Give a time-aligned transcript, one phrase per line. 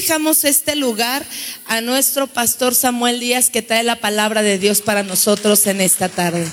[0.00, 1.26] dejamos este lugar
[1.66, 6.08] a nuestro pastor Samuel Díaz que trae la palabra de Dios para nosotros en esta
[6.08, 6.50] tarde.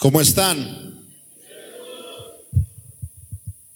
[0.00, 1.00] ¿Cómo están?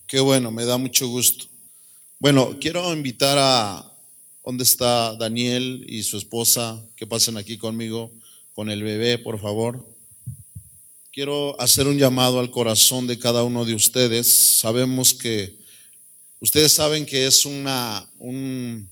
[0.08, 1.46] Qué bueno, me da mucho gusto.
[2.18, 3.86] Bueno, quiero invitar a
[4.44, 6.84] ¿Dónde está Daniel y su esposa?
[6.96, 8.10] Que pasen aquí conmigo,
[8.54, 9.86] con el bebé, por favor.
[11.12, 14.58] Quiero hacer un llamado al corazón de cada uno de ustedes.
[14.58, 15.59] Sabemos que
[16.40, 18.88] ustedes saben que es una, un,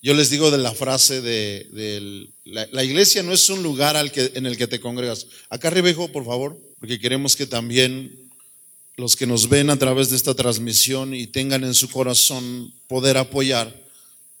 [0.00, 4.32] yo les digo de la frase de, la, iglesia no es un lugar al que,
[4.34, 5.26] en el que te congregas.
[5.48, 8.30] Acá arriba, por favor, porque queremos que también
[8.96, 13.16] los que nos ven a través de esta transmisión y tengan en su corazón poder
[13.16, 13.74] apoyar,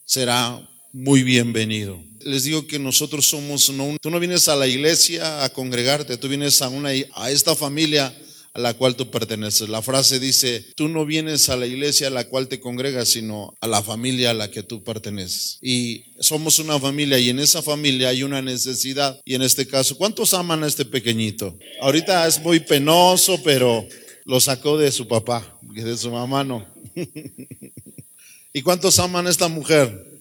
[0.04, 2.02] será muy bienvenido.
[2.20, 6.28] Les digo que nosotros somos, no, tú no vienes a la iglesia a congregarte, tú
[6.28, 8.14] vienes a, una, a esta familia
[8.54, 9.68] a la cual tú perteneces.
[9.68, 13.54] La frase dice, tú no vienes a la iglesia a la cual te congregas, sino
[13.60, 15.58] a la familia a la que tú perteneces.
[15.62, 19.18] Y somos una familia y en esa familia hay una necesidad.
[19.24, 21.58] Y en este caso, ¿cuántos aman a este pequeñito?
[21.80, 23.86] Ahorita es muy penoso, pero
[24.24, 26.66] lo sacó de su papá, de su mamá no.
[28.52, 30.12] ¿Y cuántos aman a esta mujer?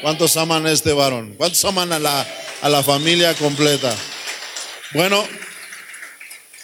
[0.00, 1.34] ¿Cuántos aman a este varón?
[1.36, 2.26] ¿Cuántos aman a la,
[2.62, 3.94] a la familia completa?
[4.94, 5.22] Bueno,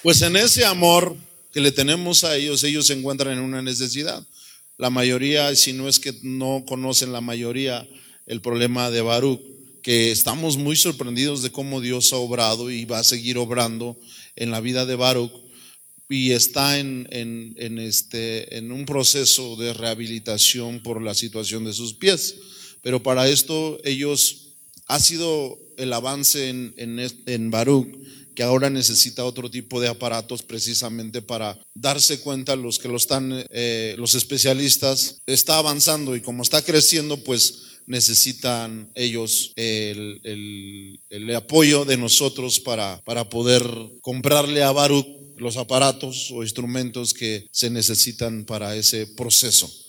[0.07, 1.17] pues en ese amor
[1.53, 4.25] que le tenemos a ellos, ellos se encuentran en una necesidad.
[4.79, 7.89] La mayoría, si no es que no conocen la mayoría
[8.27, 9.41] el problema de Baruch,
[9.83, 13.99] que estamos muy sorprendidos de cómo Dios ha obrado y va a seguir obrando
[14.37, 15.33] en la vida de Baruch
[16.09, 21.95] y está en, en, este, en un proceso de rehabilitación por la situación de sus
[21.95, 22.37] pies.
[22.81, 24.47] Pero para esto ellos,
[24.87, 27.89] ha sido el avance en, en, Baruch,
[28.37, 33.33] que ahora necesita otro tipo de aparatos precisamente para darse cuenta los que lo están,
[33.51, 40.21] eh, los especialistas, está avanzando y como está creciendo, pues necesitan ellos el,
[41.11, 43.65] el, apoyo de nosotros para, para poder
[44.03, 45.07] comprarle a Baruch
[45.39, 49.86] los aparatos o instrumentos que se necesitan para ese proceso.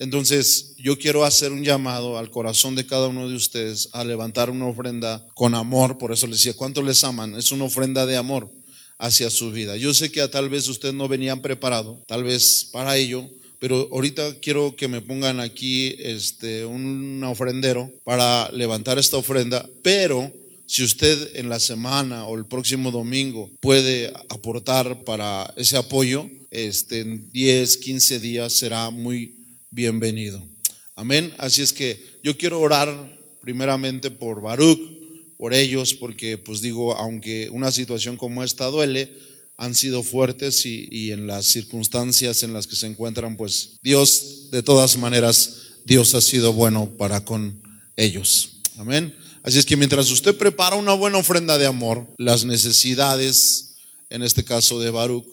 [0.00, 4.48] Entonces, yo quiero hacer un llamado al corazón de cada uno de ustedes a levantar
[4.48, 5.98] una ofrenda con amor.
[5.98, 7.34] Por eso les decía, ¿cuánto les aman?
[7.34, 8.50] Es una ofrenda de amor
[8.96, 9.76] hacia su vida.
[9.76, 13.28] Yo sé que tal vez ustedes no venían preparado, tal vez para ello,
[13.58, 20.32] pero ahorita quiero que me pongan aquí este, un ofrendero para levantar esta ofrenda, pero
[20.64, 27.00] si usted en la semana o el próximo domingo puede aportar para ese apoyo, este,
[27.00, 29.39] en 10, 15 días será muy
[29.70, 30.46] bienvenido.
[30.96, 31.32] Amén.
[31.38, 34.80] Así es que yo quiero orar primeramente por Baruch,
[35.38, 39.10] por ellos, porque pues digo, aunque una situación como esta duele,
[39.56, 44.48] han sido fuertes y, y en las circunstancias en las que se encuentran, pues Dios,
[44.50, 47.62] de todas maneras, Dios ha sido bueno para con
[47.96, 48.60] ellos.
[48.76, 49.14] Amén.
[49.42, 53.76] Así es que mientras usted prepara una buena ofrenda de amor, las necesidades,
[54.10, 55.26] en este caso de Baruch,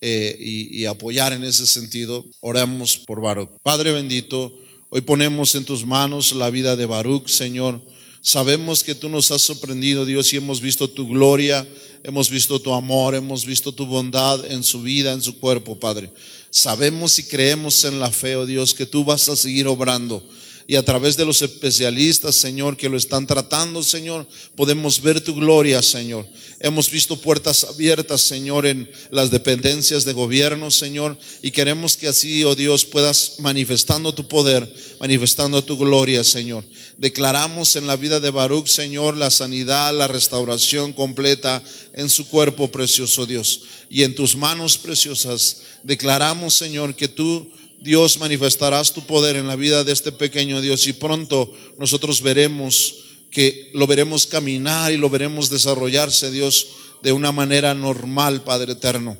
[0.00, 3.50] eh, y, apoyar en ese sentido, oremos por Baruch.
[3.62, 4.56] Padre bendito,
[4.90, 7.80] hoy ponemos en tus manos la vida de Baruch, Señor.
[8.20, 11.66] Sabemos que tú nos has sorprendido, Dios, y hemos visto tu gloria,
[12.02, 16.10] hemos visto tu amor, hemos visto tu bondad en su vida, en su cuerpo, Padre.
[16.50, 20.22] Sabemos y creemos en la fe, oh Dios, que tú vas a seguir obrando
[20.68, 25.34] y a través de los especialistas, Señor, que lo están tratando, Señor, podemos ver tu
[25.34, 26.26] gloria, Señor.
[26.58, 32.42] Hemos visto puertas abiertas, Señor, en las dependencias de gobierno, Señor, y queremos que así,
[32.42, 34.68] oh Dios, puedas manifestando tu poder,
[34.98, 36.64] manifestando tu gloria, Señor.
[36.98, 41.62] Declaramos en la vida de Baruch, Señor, la sanidad, la restauración completa
[41.92, 43.62] en su cuerpo, precioso Dios.
[43.88, 47.48] Y en tus manos preciosas declaramos, Señor, que tú
[47.80, 53.04] Dios manifestarás tu poder en la vida de este pequeño Dios y pronto nosotros veremos
[53.30, 56.68] que lo veremos caminar y lo veremos desarrollarse, Dios,
[57.02, 59.18] de una manera normal, Padre eterno.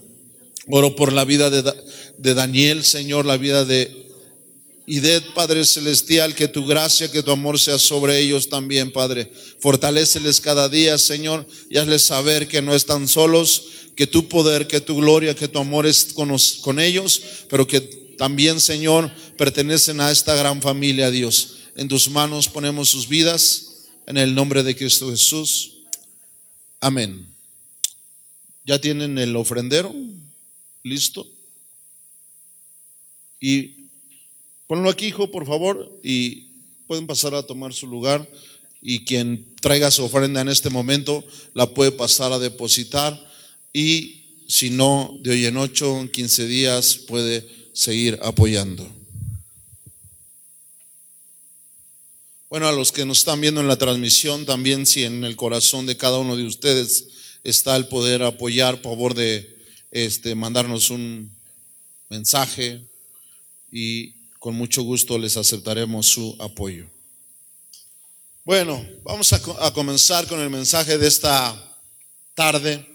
[0.69, 1.73] Oro por la vida de,
[2.19, 4.07] de Daniel, Señor, la vida de
[4.87, 9.31] Idet, Padre Celestial, que tu gracia, que tu amor sea sobre ellos también, Padre.
[9.59, 13.65] Fortaléceles cada día, Señor, y hazles saber que no están solos,
[13.97, 18.06] que tu poder, que tu gloria, que tu amor es con, con ellos, pero que
[18.17, 21.57] también, Señor, pertenecen a esta gran familia, Dios.
[21.77, 25.79] En tus manos ponemos sus vidas, en el nombre de Cristo Jesús.
[26.81, 27.27] Amén.
[28.65, 29.95] ¿Ya tienen el ofrendero?
[30.83, 31.27] ¿Listo?
[33.41, 33.89] Y
[34.67, 36.47] ponlo aquí, hijo, por favor, y
[36.87, 38.29] pueden pasar a tomar su lugar.
[38.83, 41.25] Y quien traiga su ofrenda en este momento
[41.55, 43.21] la puede pasar a depositar.
[43.73, 47.47] Y si no, de hoy en ocho, en 15 días, puede
[47.77, 48.91] seguir apoyando.
[52.49, 55.85] Bueno, a los que nos están viendo en la transmisión, también si en el corazón
[55.85, 57.09] de cada uno de ustedes
[57.45, 59.59] está el poder apoyar, por favor de
[59.91, 61.31] este, mandarnos un
[62.09, 62.81] mensaje
[63.71, 66.87] y con mucho gusto les aceptaremos su apoyo.
[68.45, 71.77] Bueno, vamos a, a comenzar con el mensaje de esta
[72.35, 72.87] tarde.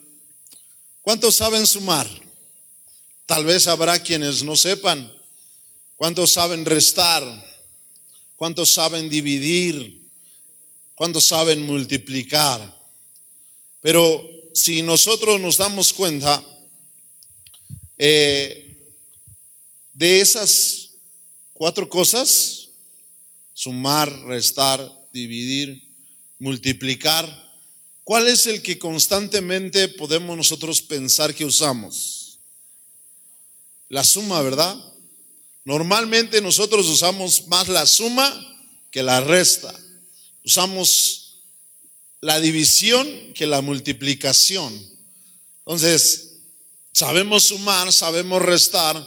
[1.04, 2.08] ¿Cuántos saben sumar?
[3.32, 5.10] Tal vez habrá quienes no sepan.
[5.96, 7.24] ¿Cuántos saben restar?
[8.36, 10.02] ¿Cuántos saben dividir?
[10.96, 12.78] ¿Cuántos saben multiplicar?
[13.80, 14.22] Pero
[14.54, 16.44] si nosotros nos damos cuenta
[17.98, 18.78] eh,
[19.94, 20.90] de esas
[21.54, 22.68] cuatro cosas,
[23.54, 25.82] sumar, restar, dividir,
[26.38, 27.26] multiplicar,
[28.04, 32.21] ¿cuál es el que constantemente podemos nosotros pensar que usamos?
[33.92, 34.74] La suma, ¿verdad?
[35.66, 38.26] Normalmente nosotros usamos más la suma
[38.90, 39.78] que la resta.
[40.46, 41.42] Usamos
[42.22, 44.74] la división que la multiplicación.
[45.66, 46.38] Entonces,
[46.94, 49.06] sabemos sumar, sabemos restar,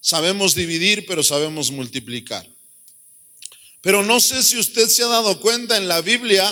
[0.00, 2.48] sabemos dividir, pero sabemos multiplicar.
[3.82, 6.50] Pero no sé si usted se ha dado cuenta en la Biblia,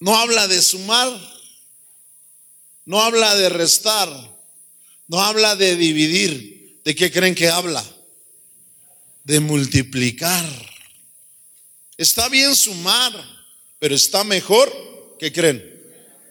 [0.00, 1.18] no habla de sumar,
[2.84, 4.35] no habla de restar,
[5.08, 6.80] no habla de dividir.
[6.84, 7.84] ¿De qué creen que habla?
[9.26, 10.46] de multiplicar.
[11.96, 13.12] Está bien sumar,
[13.80, 14.72] pero está mejor,
[15.18, 15.82] ¿qué creen?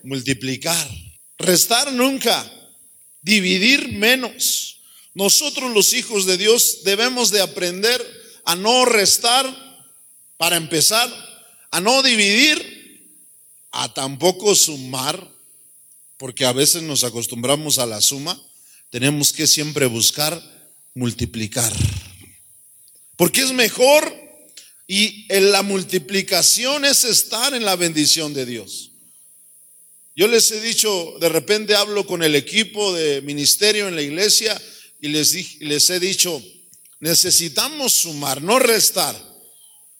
[0.03, 0.89] Multiplicar.
[1.37, 2.49] Restar nunca,
[3.21, 4.79] dividir menos.
[5.13, 8.01] Nosotros los hijos de Dios debemos de aprender
[8.45, 9.45] a no restar
[10.37, 11.09] para empezar,
[11.71, 13.11] a no dividir,
[13.71, 15.31] a tampoco sumar,
[16.17, 18.41] porque a veces nos acostumbramos a la suma,
[18.95, 20.41] tenemos que siempre buscar
[20.93, 21.69] multiplicar.
[23.17, 24.09] Porque es mejor
[24.87, 28.91] y en la multiplicación es estar en la bendición de Dios.
[30.15, 34.57] Yo les he dicho, de repente hablo con el equipo de ministerio en la iglesia
[35.01, 36.41] y les, les he dicho,
[37.01, 39.13] necesitamos sumar, no restar.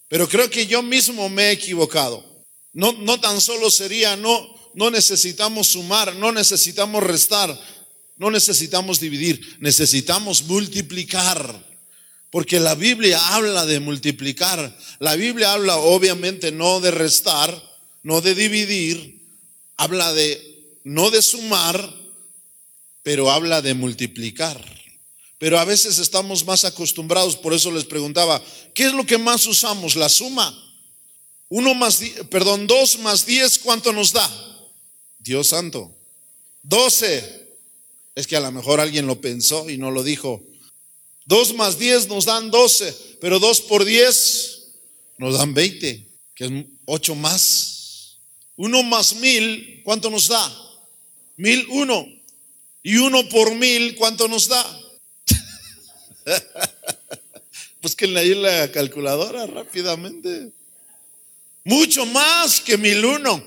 [0.07, 2.45] Pero creo que yo mismo me he equivocado.
[2.71, 7.59] No, no tan solo sería, no, no necesitamos sumar, no necesitamos restar,
[8.17, 11.63] no necesitamos dividir, necesitamos multiplicar.
[12.31, 14.77] Porque la Biblia habla de multiplicar.
[14.99, 17.63] La Biblia habla obviamente no de restar,
[18.03, 19.21] no de dividir,
[19.77, 21.93] habla de no de sumar,
[23.03, 24.63] pero habla de multiplicar.
[25.37, 28.41] Pero a veces estamos más acostumbrados, por eso les preguntaba,
[28.73, 29.95] ¿qué es lo que más usamos?
[29.95, 30.53] La suma.
[31.49, 34.29] Uno más, perdón, dos más diez, ¿cuánto nos da?
[35.19, 35.95] Dios santo.
[36.63, 37.44] Doce.
[38.15, 40.41] Es que a lo mejor alguien lo pensó y no lo dijo.
[41.25, 44.69] Dos más diez nos dan doce, pero dos por diez
[45.17, 46.51] nos dan veinte, que es
[46.85, 48.19] ocho más.
[48.55, 50.55] Uno más mil, ¿cuánto nos da?
[51.35, 52.07] Mil uno.
[52.83, 54.79] Y uno por mil, ¿cuánto nos da?
[57.81, 60.51] pues que ahí la calculadora rápidamente.
[61.65, 63.43] Mucho más que mil uno,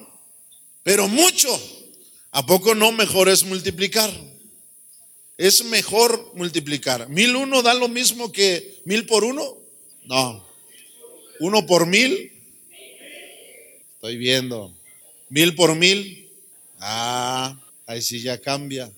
[0.82, 1.48] pero mucho.
[2.32, 4.12] ¿A poco no mejor es multiplicar?
[5.38, 7.08] Es mejor multiplicar.
[7.08, 9.56] ¿Mil uno da lo mismo que mil por uno?
[10.04, 10.44] No.
[11.38, 12.32] ¿Uno por mil?
[13.94, 14.74] Estoy viendo.
[15.28, 16.28] ¿Mil por mil?
[16.80, 18.90] Ah, ahí sí ya cambia.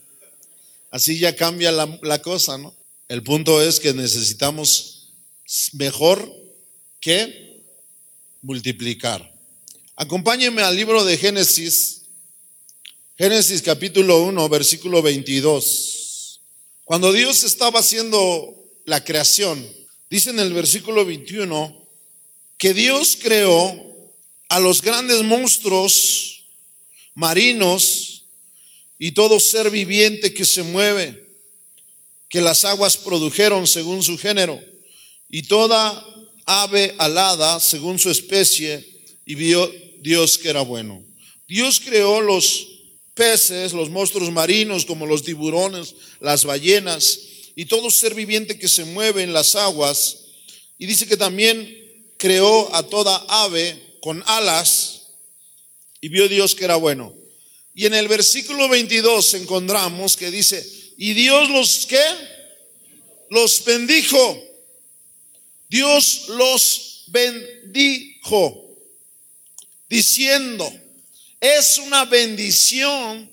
[0.90, 2.74] Así ya cambia la, la cosa, ¿no?
[3.08, 5.10] El punto es que necesitamos
[5.74, 6.32] mejor
[7.00, 7.60] que
[8.40, 9.30] multiplicar.
[9.94, 12.02] Acompáñenme al libro de Génesis,
[13.18, 15.99] Génesis capítulo 1, versículo 22.
[16.90, 18.52] Cuando Dios estaba haciendo
[18.84, 19.64] la creación,
[20.10, 21.86] dice en el versículo 21
[22.58, 24.12] que Dios creó
[24.48, 26.46] a los grandes monstruos
[27.14, 28.24] marinos
[28.98, 31.28] y todo ser viviente que se mueve,
[32.28, 34.60] que las aguas produjeron según su género,
[35.28, 36.04] y toda
[36.44, 38.84] ave alada según su especie,
[39.24, 41.04] y vio Dios que era bueno.
[41.46, 42.79] Dios creó los
[43.20, 47.20] peces, los monstruos marinos como los tiburones, las ballenas
[47.54, 50.20] y todo ser viviente que se mueve en las aguas.
[50.78, 55.08] Y dice que también creó a toda ave con alas
[56.00, 57.14] y vio Dios que era bueno.
[57.74, 62.02] Y en el versículo 22 encontramos que dice, y Dios los que
[63.28, 64.42] los bendijo.
[65.68, 68.78] Dios los bendijo,
[69.90, 70.72] diciendo,
[71.40, 73.30] es una bendición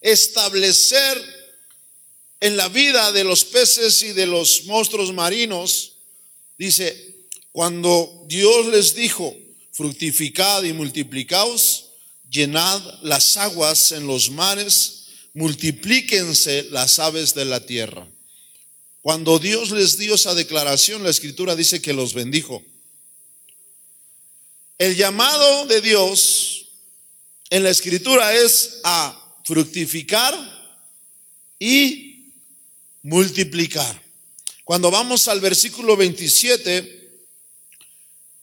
[0.00, 1.38] establecer
[2.40, 5.96] en la vida de los peces y de los monstruos marinos,
[6.56, 7.16] dice,
[7.50, 9.34] cuando Dios les dijo,
[9.72, 11.86] fructificad y multiplicaos,
[12.30, 18.06] llenad las aguas en los mares, multiplíquense las aves de la tierra.
[19.02, 22.62] Cuando Dios les dio esa declaración, la escritura dice que los bendijo.
[24.76, 26.67] El llamado de Dios
[27.50, 30.36] en la escritura es a fructificar
[31.58, 32.32] y
[33.02, 34.02] multiplicar.
[34.64, 36.98] Cuando vamos al versículo 27,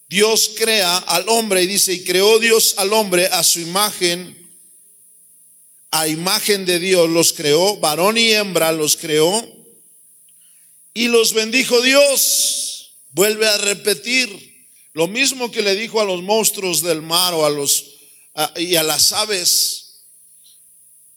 [0.07, 4.35] Dios crea al hombre y dice, y creó Dios al hombre a su imagen,
[5.91, 9.47] a imagen de Dios los creó, varón y hembra los creó,
[10.93, 12.95] y los bendijo Dios.
[13.11, 17.49] Vuelve a repetir lo mismo que le dijo a los monstruos del mar o a
[17.49, 17.94] los
[18.57, 20.01] y a las aves.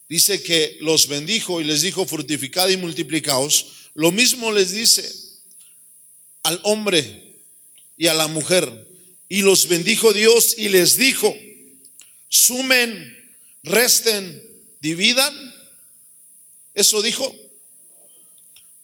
[0.07, 3.89] Dice que los bendijo y les dijo fructificad y multiplicaos.
[3.93, 5.11] Lo mismo les dice
[6.43, 7.35] al hombre
[7.97, 8.87] y a la mujer.
[9.27, 11.35] Y los bendijo Dios y les dijo,
[12.27, 13.15] sumen,
[13.61, 14.43] resten,
[14.81, 15.33] dividan.
[16.73, 17.35] Eso dijo.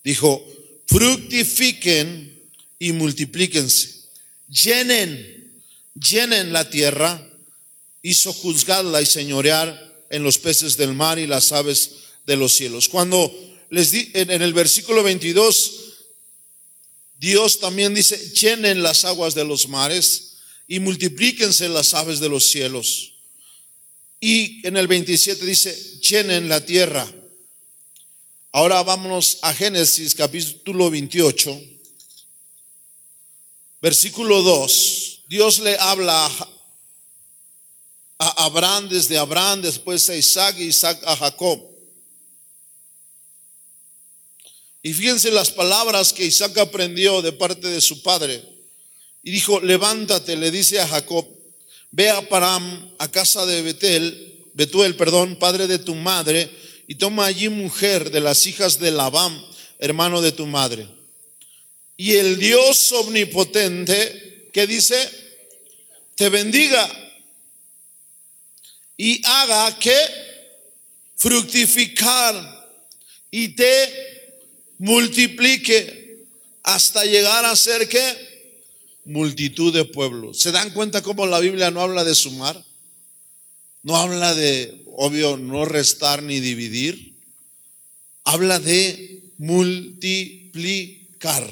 [0.03, 0.45] Dijo,
[0.85, 2.39] fructifiquen
[2.77, 4.01] y multiplíquense.
[4.47, 5.63] Llenen,
[5.95, 7.27] llenen la tierra.
[8.05, 11.91] Hizo juzgarla y señorear en los peces del mar y las aves
[12.27, 12.87] de los cielos.
[12.87, 13.33] Cuando
[13.71, 15.85] les di en el versículo 22
[17.17, 20.33] Dios también dice, llenen las aguas de los mares
[20.67, 23.13] y multiplíquense las aves de los cielos.
[24.19, 27.11] Y en el 27 dice, llenen la tierra.
[28.51, 31.61] Ahora vámonos a Génesis capítulo 28,
[33.81, 35.23] versículo 2.
[35.27, 36.31] Dios le habla
[38.17, 41.61] a Abraham desde Abraham, después a Isaac y Isaac a Jacob.
[44.81, 48.43] Y fíjense las palabras que Isaac aprendió de parte de su padre.
[49.23, 51.27] Y dijo, levántate, le dice a Jacob,
[51.89, 56.49] ve a Param, a casa de Betel, Betuel, perdón, padre de tu madre,
[56.87, 59.43] y toma allí mujer de las hijas de Labán,
[59.79, 60.87] hermano de tu madre.
[61.97, 64.95] Y el Dios omnipotente, que dice,
[66.15, 67.04] te bendiga
[68.97, 69.95] y haga que
[71.15, 72.69] fructificar
[73.31, 74.05] y te
[74.77, 76.25] multiplique
[76.63, 78.35] hasta llegar a ser que
[79.05, 80.39] multitud de pueblos.
[80.39, 82.61] ¿Se dan cuenta cómo la Biblia no habla de sumar?
[83.83, 87.13] No habla de, obvio, no restar ni dividir.
[88.23, 91.47] Habla de multiplicar.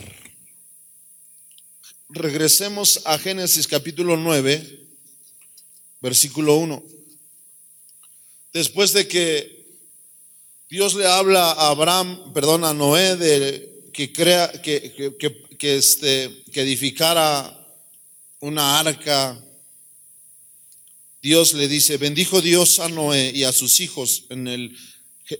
[2.10, 4.80] Regresemos a Génesis capítulo 9,
[6.02, 6.93] versículo 1.
[8.54, 9.66] Después de que
[10.70, 15.18] Dios le habla a Abraham, perdón, a Noé de que crea que,
[15.58, 17.60] que, este, que edificara
[18.40, 19.44] una arca.
[21.22, 24.78] Dios le dice, bendijo Dios a Noé y a sus hijos en el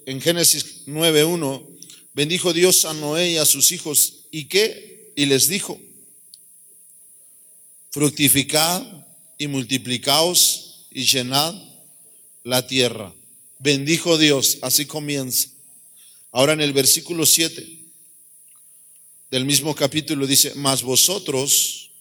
[0.06, 1.68] en Génesis 9:1,
[2.14, 5.14] bendijo Dios a Noé y a sus hijos y qué?
[5.16, 5.80] Y les dijo,
[7.92, 8.82] fructificad
[9.38, 11.73] y multiplicaos y llenad
[12.44, 13.14] la tierra
[13.64, 15.48] bendijo Dios, así comienza.
[16.32, 17.66] Ahora en el versículo 7
[19.32, 21.92] del mismo capítulo dice, mas vosotros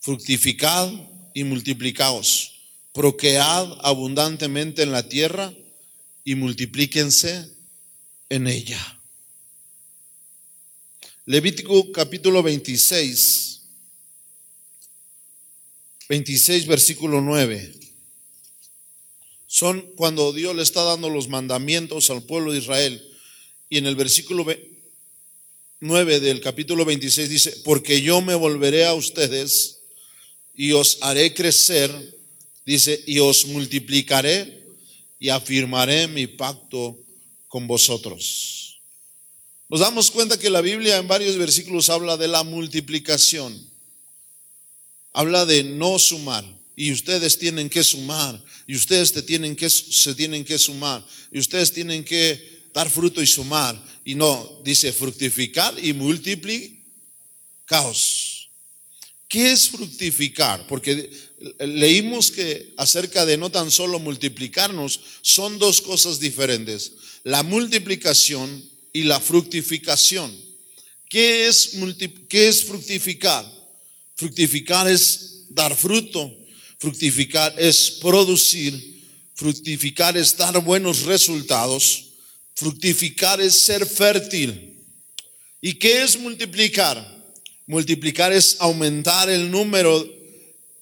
[0.00, 0.90] fructificad
[1.34, 2.54] y multiplicaos,
[2.92, 5.52] proquead abundantemente en la tierra
[6.24, 7.50] y multiplíquense
[8.30, 8.98] en ella.
[11.26, 13.62] Levítico capítulo 26,
[16.08, 17.77] 26 versículo 9
[19.48, 23.02] son cuando Dios le está dando los mandamientos al pueblo de Israel.
[23.70, 24.46] Y en el versículo
[25.80, 29.80] 9 del capítulo 26 dice, porque yo me volveré a ustedes
[30.54, 31.90] y os haré crecer,
[32.66, 34.66] dice, y os multiplicaré
[35.18, 36.98] y afirmaré mi pacto
[37.48, 38.80] con vosotros.
[39.70, 43.66] Nos damos cuenta que la Biblia en varios versículos habla de la multiplicación,
[45.14, 46.44] habla de no sumar,
[46.78, 51.40] y ustedes tienen que sumar, y ustedes te tienen que, se tienen que sumar, y
[51.40, 53.84] ustedes tienen que dar fruto y sumar.
[54.04, 58.48] Y no, dice fructificar y multiplicaos.
[59.26, 60.68] ¿Qué es fructificar?
[60.68, 61.10] Porque
[61.58, 66.92] leímos que acerca de no tan solo multiplicarnos, son dos cosas diferentes.
[67.24, 70.32] La multiplicación y la fructificación.
[71.08, 71.72] ¿Qué es,
[72.28, 73.44] qué es fructificar?
[74.14, 76.38] Fructificar es dar fruto,
[76.78, 79.04] Fructificar es producir,
[79.34, 82.08] fructificar es dar buenos resultados,
[82.58, 84.74] Fructificar es ser fértil.
[85.60, 86.98] ¿Y qué es multiplicar?
[87.68, 90.04] Multiplicar es aumentar el número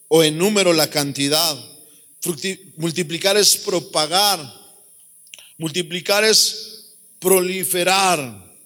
[0.08, 1.54] o en número la cantidad.
[2.78, 4.40] multiplicar es propagar.
[5.58, 8.56] Multiplicar es proliferar.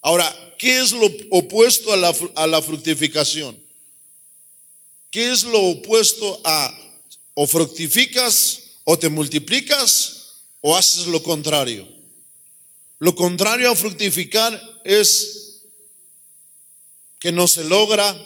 [0.00, 3.54] Ahora, ¿qué es lo opuesto a la, a la fructificación?
[5.10, 6.74] ¿Qué es lo opuesto a
[7.34, 11.88] o fructificas o te multiplicas o haces lo contrario?
[12.98, 15.62] Lo contrario a fructificar es
[17.20, 18.16] que no se logra,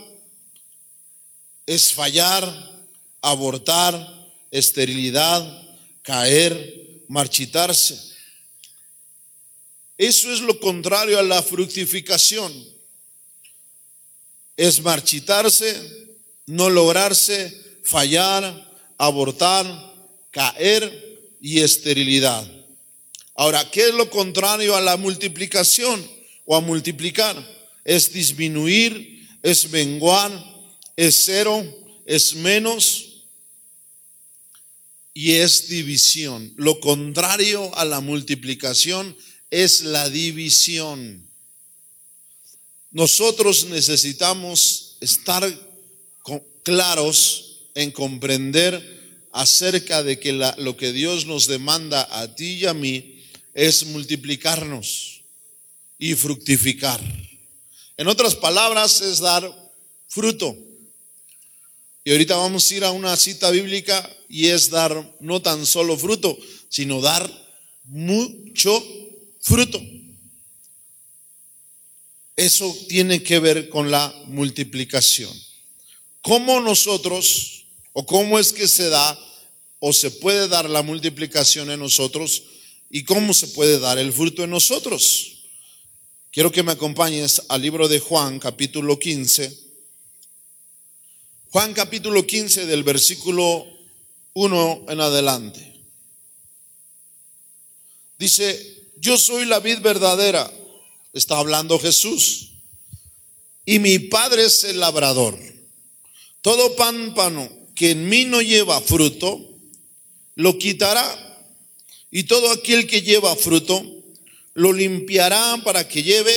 [1.66, 2.84] es fallar,
[3.20, 5.68] abortar, esterilidad,
[6.02, 8.12] caer, marchitarse.
[9.96, 12.52] Eso es lo contrario a la fructificación.
[14.56, 16.11] Es marchitarse,
[16.46, 19.66] no lograrse, fallar, abortar,
[20.30, 22.50] caer y esterilidad.
[23.34, 26.06] Ahora, ¿qué es lo contrario a la multiplicación
[26.44, 27.36] o a multiplicar?
[27.84, 30.30] Es disminuir, es menguar,
[30.96, 31.64] es cero,
[32.06, 33.24] es menos
[35.14, 36.52] y es división.
[36.56, 39.16] Lo contrario a la multiplicación
[39.50, 41.26] es la división.
[42.90, 45.71] Nosotros necesitamos estar
[46.62, 52.74] claros en comprender acerca de que lo que Dios nos demanda a ti y a
[52.74, 53.22] mí
[53.54, 55.22] es multiplicarnos
[55.98, 57.00] y fructificar.
[57.96, 59.72] En otras palabras, es dar
[60.08, 60.56] fruto.
[62.04, 65.96] Y ahorita vamos a ir a una cita bíblica y es dar no tan solo
[65.96, 66.36] fruto,
[66.68, 67.30] sino dar
[67.84, 68.82] mucho
[69.40, 69.80] fruto.
[72.34, 75.32] Eso tiene que ver con la multiplicación.
[76.22, 79.18] ¿Cómo nosotros, o cómo es que se da,
[79.80, 82.44] o se puede dar la multiplicación en nosotros,
[82.88, 85.32] y cómo se puede dar el fruto en nosotros?
[86.30, 89.58] Quiero que me acompañes al libro de Juan, capítulo 15.
[91.50, 93.66] Juan capítulo 15 del versículo
[94.34, 95.80] 1 en adelante.
[98.16, 100.50] Dice, yo soy la vid verdadera,
[101.12, 102.52] está hablando Jesús,
[103.66, 105.51] y mi padre es el labrador.
[106.42, 109.40] Todo pámpano que en mí no lleva fruto,
[110.34, 111.18] lo quitará.
[112.10, 113.82] Y todo aquel que lleva fruto,
[114.54, 116.34] lo limpiará para que lleve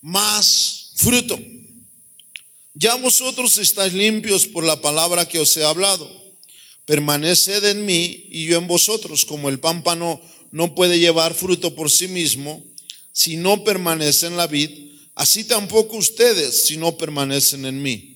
[0.00, 1.38] más fruto.
[2.74, 6.08] Ya vosotros estáis limpios por la palabra que os he hablado.
[6.84, 10.20] Permaneced en mí y yo en vosotros, como el pámpano
[10.52, 12.62] no puede llevar fruto por sí mismo
[13.12, 14.70] si no permanece en la vid,
[15.14, 18.15] así tampoco ustedes si no permanecen en mí.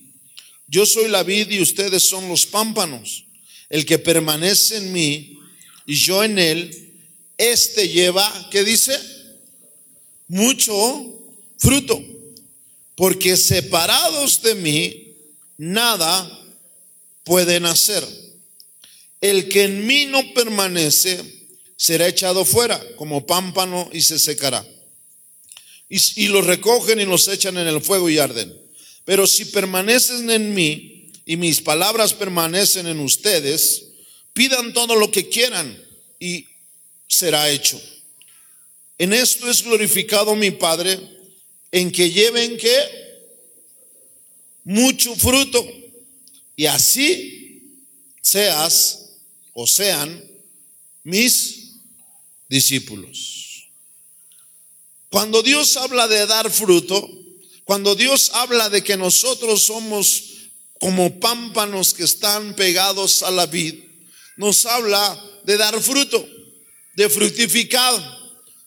[0.71, 3.25] Yo soy la vid y ustedes son los pámpanos.
[3.67, 5.37] El que permanece en mí
[5.85, 6.93] y yo en él,
[7.37, 8.97] este lleva, ¿qué dice?
[10.29, 10.73] Mucho
[11.57, 12.01] fruto.
[12.95, 15.13] Porque separados de mí,
[15.57, 16.39] nada
[17.25, 18.07] pueden hacer.
[19.19, 21.21] El que en mí no permanece
[21.75, 24.65] será echado fuera como pámpano y se secará.
[25.89, 28.60] Y, y los recogen y los echan en el fuego y arden.
[29.05, 33.85] Pero si permanecen en mí y mis palabras permanecen en ustedes,
[34.33, 35.81] pidan todo lo que quieran
[36.19, 36.45] y
[37.07, 37.81] será hecho.
[38.97, 40.99] En esto es glorificado mi Padre,
[41.71, 43.01] en que lleven que
[44.63, 45.65] mucho fruto
[46.55, 47.77] y así
[48.21, 49.13] seas
[49.53, 50.23] o sean
[51.03, 51.71] mis
[52.47, 53.69] discípulos.
[55.09, 57.20] Cuando Dios habla de dar fruto,
[57.71, 60.23] cuando Dios habla de que nosotros somos
[60.77, 63.75] como pámpanos que están pegados a la vid,
[64.35, 66.27] nos habla de dar fruto,
[66.97, 67.93] de fructificar.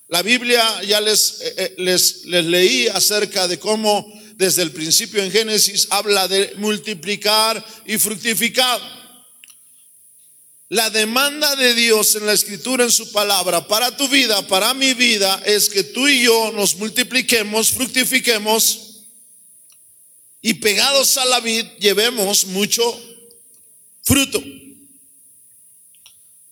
[0.09, 5.23] La Biblia ya les, eh, eh, les, les leí acerca de cómo desde el principio
[5.23, 8.81] en Génesis habla de multiplicar y fructificar.
[10.71, 14.95] La demanda de Dios en la escritura, en su palabra, para tu vida, para mi
[14.95, 18.84] vida, es que tú y yo nos multipliquemos, fructifiquemos
[20.47, 22.83] y pegados a la vid llevemos mucho
[24.03, 24.45] fruto.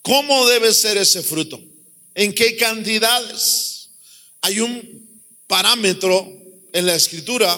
[0.00, 1.62] ¿Cómo debe ser ese fruto?
[2.14, 3.90] ¿En qué cantidades?
[4.40, 6.26] Hay un parámetro
[6.72, 7.54] en la escritura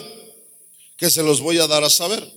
[0.96, 2.28] que se los voy a dar a saber.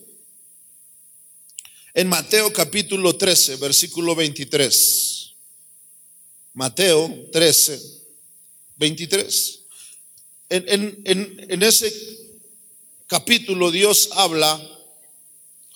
[1.95, 5.33] En Mateo capítulo 13, versículo 23.
[6.53, 7.81] Mateo 13,
[8.75, 9.60] 23.
[10.49, 12.16] En, en, en, en ese
[13.08, 14.62] capítulo Dios habla,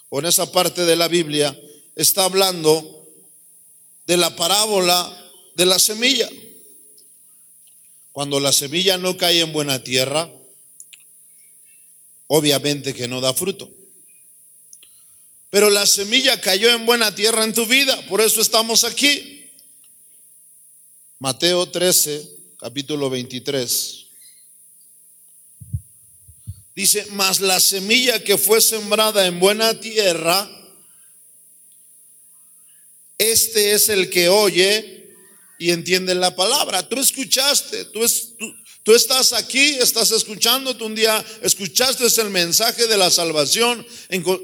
[0.10, 1.58] o en esa parte de la Biblia,
[1.96, 3.08] está hablando
[4.06, 6.30] de la parábola de la semilla.
[8.12, 10.30] Cuando la semilla no cae en buena tierra,
[12.28, 13.72] obviamente que no da fruto.
[15.50, 19.50] Pero la semilla cayó en buena tierra en tu vida, por eso estamos aquí.
[21.20, 24.08] Mateo 13, capítulo 23.
[26.76, 30.50] Dice, mas la semilla que fue sembrada en buena tierra,
[33.18, 35.16] este es el que oye
[35.60, 36.88] y entiende la palabra.
[36.88, 43.12] Tú escuchaste, tú, estás aquí, estás escuchando, tú un día escuchaste el mensaje de la
[43.12, 43.86] salvación,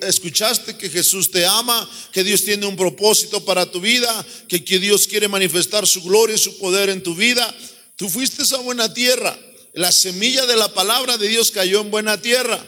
[0.02, 4.80] escuchaste que Jesús te ama, que Dios tiene un propósito para tu vida, que, que
[4.80, 7.56] Dios quiere manifestar su gloria y su poder en tu vida.
[7.96, 9.40] Tú fuiste a buena tierra
[9.78, 12.66] la semilla de la palabra de Dios cayó en buena tierra.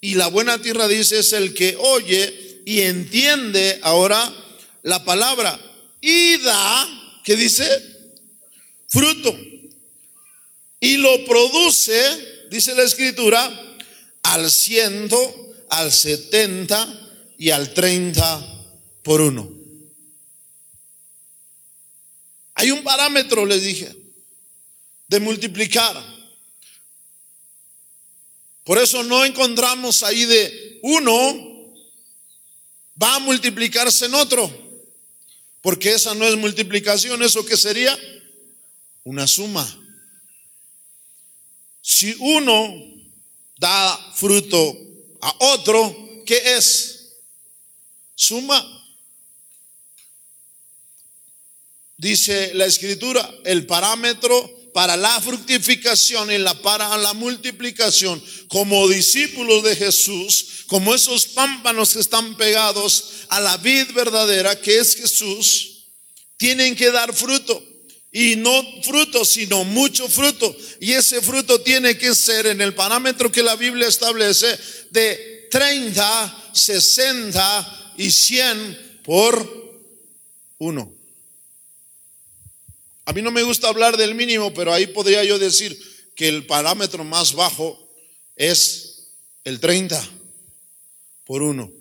[0.00, 4.34] Y la buena tierra dice es el que oye y entiende ahora
[4.82, 5.58] la palabra
[6.00, 7.68] y da, ¿qué dice?
[8.88, 9.32] Fruto.
[10.80, 13.76] Y lo produce, dice la escritura,
[14.24, 16.84] al ciento, al setenta
[17.38, 18.44] y al treinta
[19.04, 19.48] por uno.
[22.54, 23.94] Hay un parámetro, les dije,
[25.06, 26.19] de multiplicar.
[28.70, 31.74] Por eso no encontramos ahí de uno
[33.02, 34.48] va a multiplicarse en otro.
[35.60, 37.98] Porque esa no es multiplicación, ¿eso qué sería?
[39.02, 39.66] Una suma.
[41.82, 42.72] Si uno
[43.58, 44.78] da fruto
[45.20, 47.16] a otro, ¿qué es?
[48.14, 48.64] Suma.
[51.96, 59.62] Dice la escritura, el parámetro para la fructificación y la, para la multiplicación como discípulos
[59.62, 65.86] de Jesús, como esos pámpanos que están pegados a la vid verdadera que es Jesús,
[66.36, 67.62] tienen que dar fruto.
[68.12, 70.56] Y no fruto, sino mucho fruto.
[70.80, 74.58] Y ese fruto tiene que ser en el parámetro que la Biblia establece
[74.90, 79.82] de 30, 60 y 100 por
[80.58, 80.99] uno.
[83.10, 85.76] A mí no me gusta hablar del mínimo, pero ahí podría yo decir
[86.14, 87.90] que el parámetro más bajo
[88.36, 89.08] es
[89.42, 90.00] el 30
[91.24, 91.72] por uno.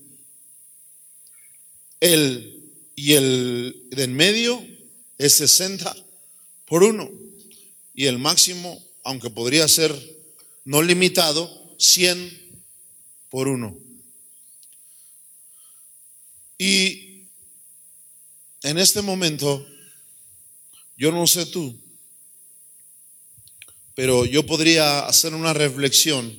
[2.00, 4.60] El, y el de en medio
[5.20, 5.96] es 60
[6.65, 7.12] por uno.
[7.94, 9.96] Y el máximo, aunque podría ser
[10.65, 12.63] no limitado, 100
[13.30, 13.78] por uno.
[16.58, 17.28] Y
[18.63, 19.63] en este momento
[21.00, 21.80] yo no sé tú,
[23.96, 26.38] pero yo podría hacer una reflexión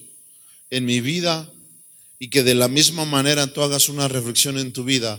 [0.69, 1.51] en mi vida
[2.19, 5.19] y que de la misma manera tú hagas una reflexión en tu vida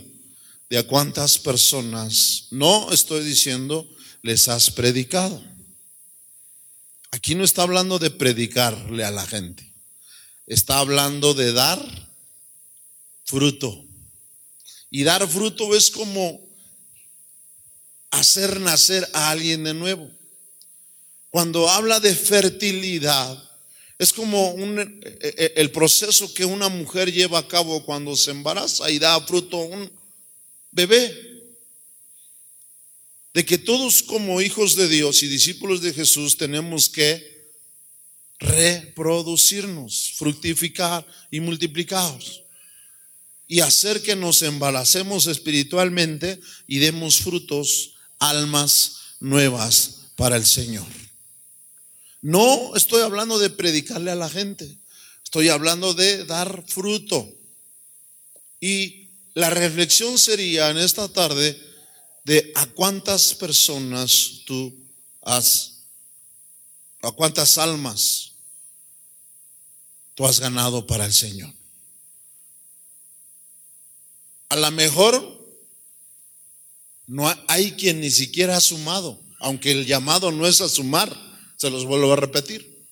[0.70, 3.90] de a cuántas personas, no estoy diciendo,
[4.22, 5.44] les has predicado.
[7.10, 9.74] Aquí no está hablando de predicarle a la gente,
[10.46, 12.10] está hablando de dar
[13.26, 13.86] fruto.
[14.92, 16.51] Y dar fruto es como
[18.12, 20.10] hacer nacer a alguien de nuevo.
[21.30, 23.52] Cuando habla de fertilidad,
[23.98, 28.90] es como eh, eh, el proceso que una mujer lleva a cabo cuando se embaraza
[28.92, 29.92] y da fruto a un
[30.72, 31.30] bebé.
[33.34, 37.32] De que todos como hijos de Dios y discípulos de Jesús tenemos que
[38.40, 42.20] reproducirnos, fructificar y multiplicar
[43.48, 47.91] y hacer que nos embalacemos espiritualmente y demos frutos
[48.22, 50.88] almas nuevas para el Señor.
[52.22, 54.78] No estoy hablando de predicarle a la gente,
[55.24, 57.28] estoy hablando de dar fruto.
[58.60, 61.60] Y la reflexión sería en esta tarde
[62.24, 64.72] de a cuántas personas tú
[65.24, 65.80] has,
[67.02, 68.34] a cuántas almas
[70.14, 71.52] tú has ganado para el Señor.
[74.50, 75.41] A lo mejor
[77.12, 81.14] no hay quien ni siquiera ha sumado, aunque el llamado no es a sumar,
[81.58, 82.86] se los vuelvo a repetir.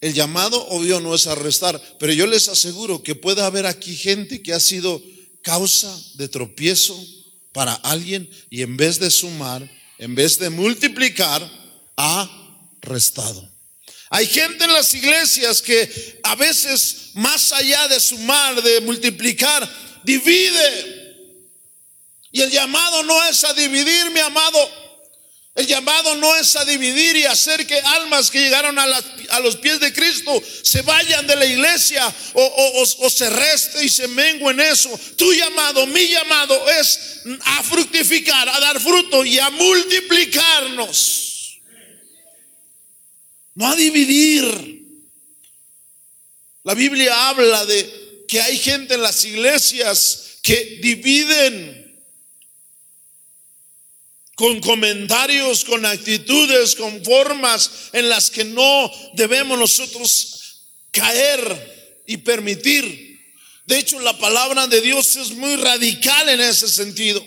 [0.00, 3.96] El llamado obvio no es a restar, pero yo les aseguro que puede haber aquí
[3.96, 5.02] gente que ha sido
[5.42, 6.96] causa de tropiezo
[7.50, 11.42] para alguien y en vez de sumar, en vez de multiplicar,
[11.96, 13.50] ha restado.
[14.10, 19.68] Hay gente en las iglesias que a veces, más allá de sumar, de multiplicar,
[20.04, 20.93] divide
[22.34, 24.58] y el llamado no es a dividir, mi amado.
[25.54, 29.78] El llamado no es a dividir y hacer que almas que llegaron a, los pies
[29.78, 34.90] de Cristo se vayan de la iglesia o, se reste y se menguen en eso.
[35.16, 41.60] Tu llamado, mi llamado es a fructificar, a dar fruto y a multiplicarnos.
[43.54, 44.82] no a dividir.
[46.64, 51.83] La Biblia habla de que hay gente en las iglesias que dividen
[54.34, 60.34] con comentarios, con actitudes, con formas en las que no debemos nosotros
[60.90, 63.14] caer y permitir.
[63.66, 67.24] De hecho, la palabra de Dios es muy radical en ese sentido.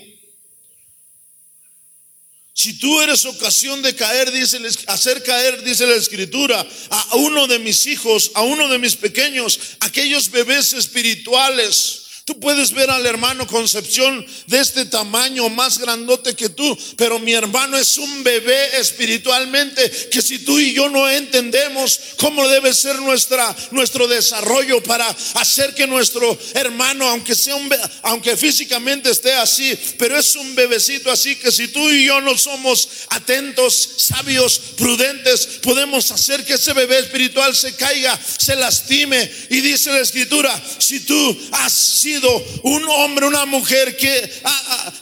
[2.52, 7.60] Si tú eres ocasión de caer, dice, hacer caer, dice la escritura, a uno de
[7.60, 13.46] mis hijos, a uno de mis pequeños, aquellos bebés espirituales, Tú puedes ver al hermano
[13.46, 19.90] Concepción de este tamaño, más grandote que tú, pero mi hermano es un bebé espiritualmente
[20.10, 25.74] que si tú y yo no entendemos cómo debe ser nuestra, nuestro desarrollo para hacer
[25.74, 31.34] que nuestro hermano, aunque sea un, aunque físicamente esté así, pero es un bebecito así
[31.36, 36.98] que si tú y yo no somos atentos, sabios, prudentes, podemos hacer que ese bebé
[36.98, 39.32] espiritual se caiga, se lastime.
[39.48, 42.17] Y dice la escritura, si tú has sido
[42.62, 44.42] un hombre, una mujer que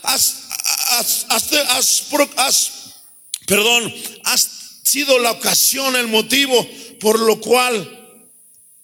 [0.03, 0.35] has,
[3.45, 4.49] perdón, has
[4.83, 6.67] sido la ocasión, el motivo
[6.99, 7.93] por lo cual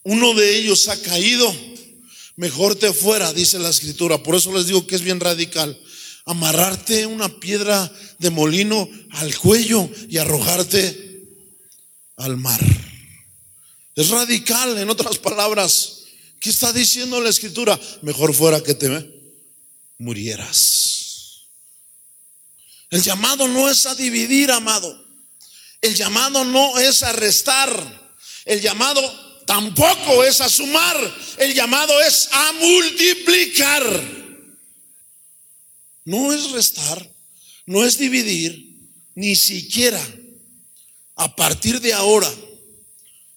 [0.04, 1.54] uno de ellos ha caído,
[2.36, 4.22] mejor te fuera, dice la escritura.
[4.22, 5.80] Por eso les digo que es bien radical.
[6.26, 11.28] Amarrarte una piedra de molino al cuello y arrojarte
[12.18, 12.62] al mar.
[13.96, 16.03] Es radical, en otras palabras.
[16.44, 17.80] ¿Qué está diciendo la escritura?
[18.02, 18.90] Mejor fuera que te
[19.98, 21.48] murieras.
[22.90, 25.08] El llamado no es a dividir, amado.
[25.80, 28.12] El llamado no es a restar.
[28.44, 29.02] El llamado
[29.46, 31.16] tampoco es a sumar.
[31.38, 34.02] El llamado es a multiplicar.
[36.04, 37.10] No es restar,
[37.66, 40.06] no es dividir, ni siquiera
[41.16, 42.30] a partir de ahora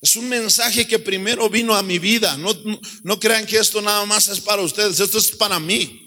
[0.00, 2.36] es un mensaje que primero vino a mi vida.
[2.36, 2.54] No,
[3.02, 6.02] no, crean que esto nada más es para ustedes, esto es para mí.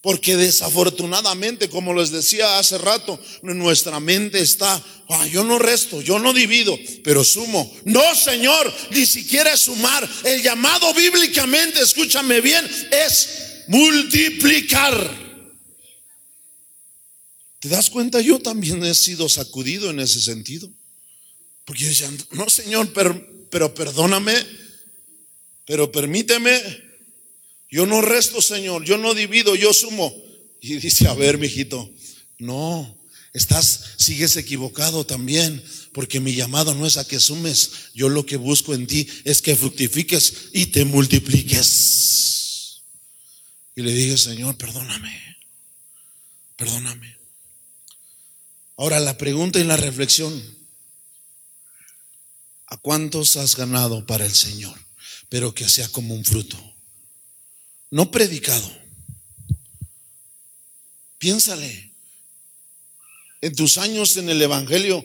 [0.00, 6.20] Porque desafortunadamente, como les decía hace rato, nuestra mente está, ah, yo no resto, yo
[6.20, 7.74] no divido, pero sumo.
[7.84, 10.08] No, Señor, ni siquiera es sumar.
[10.24, 15.28] El llamado bíblicamente, escúchame bien, es multiplicar.
[17.58, 18.20] ¿Te das cuenta?
[18.20, 20.72] Yo también he sido sacudido en ese sentido.
[21.68, 24.34] Porque yo decía, no Señor, pero, pero perdóname,
[25.66, 26.58] pero permíteme,
[27.70, 30.10] yo no resto Señor, yo no divido, yo sumo.
[30.62, 31.92] Y dice, a ver, mijito,
[32.38, 32.98] no,
[33.34, 38.38] estás, sigues equivocado también, porque mi llamado no es a que sumes, yo lo que
[38.38, 42.80] busco en ti es que fructifiques y te multipliques.
[43.76, 45.36] Y le dije, Señor, perdóname,
[46.56, 47.18] perdóname.
[48.78, 50.57] Ahora la pregunta y la reflexión,
[52.70, 54.78] ¿A cuántos has ganado para el Señor?
[55.28, 56.56] Pero que sea como un fruto.
[57.90, 58.70] No predicado.
[61.18, 61.92] Piénsale.
[63.40, 65.04] En tus años en el Evangelio,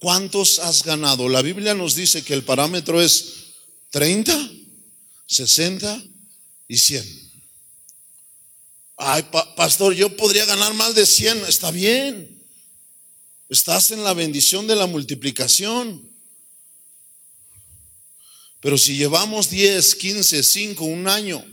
[0.00, 1.28] ¿cuántos has ganado?
[1.28, 3.54] La Biblia nos dice que el parámetro es
[3.90, 4.50] 30,
[5.26, 6.02] 60
[6.66, 7.32] y 100.
[8.96, 9.24] Ay,
[9.56, 11.44] pastor, yo podría ganar más de 100.
[11.46, 12.42] Está bien.
[13.48, 16.13] Estás en la bendición de la multiplicación.
[18.64, 21.44] Pero si llevamos 10, 15, 5, un año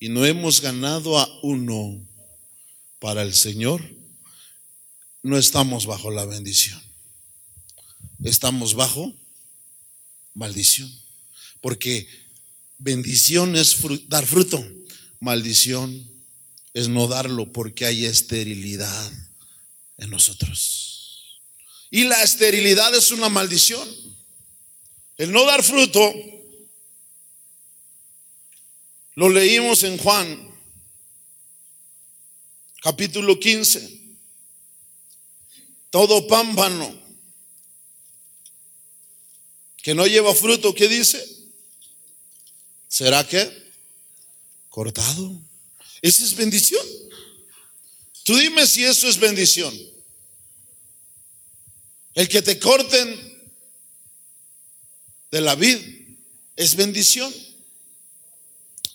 [0.00, 2.04] y no hemos ganado a uno
[2.98, 3.88] para el Señor,
[5.22, 6.82] no estamos bajo la bendición.
[8.24, 9.14] Estamos bajo
[10.34, 10.92] maldición.
[11.60, 12.08] Porque
[12.78, 13.76] bendición es
[14.08, 14.60] dar fruto,
[15.20, 16.10] maldición
[16.74, 19.12] es no darlo porque hay esterilidad
[19.98, 21.38] en nosotros.
[21.92, 23.88] Y la esterilidad es una maldición.
[25.18, 26.14] El no dar fruto,
[29.16, 30.48] lo leímos en Juan,
[32.80, 33.98] capítulo 15.
[35.90, 37.02] Todo pámpano
[39.82, 41.24] que no lleva fruto, ¿qué dice?
[42.86, 43.72] ¿Será que?
[44.68, 45.42] Cortado.
[46.00, 46.86] Esa es bendición.
[48.22, 49.76] Tú dime si eso es bendición.
[52.14, 53.27] El que te corten
[55.30, 55.78] de la vid
[56.56, 57.32] es bendición.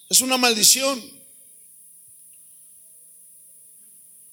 [0.10, 1.02] Es una maldición.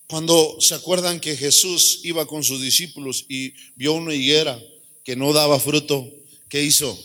[0.07, 4.61] Cuando se acuerdan que Jesús iba con sus discípulos y vio una higuera
[5.05, 6.13] que no daba fruto,
[6.49, 6.99] ¿qué hizo?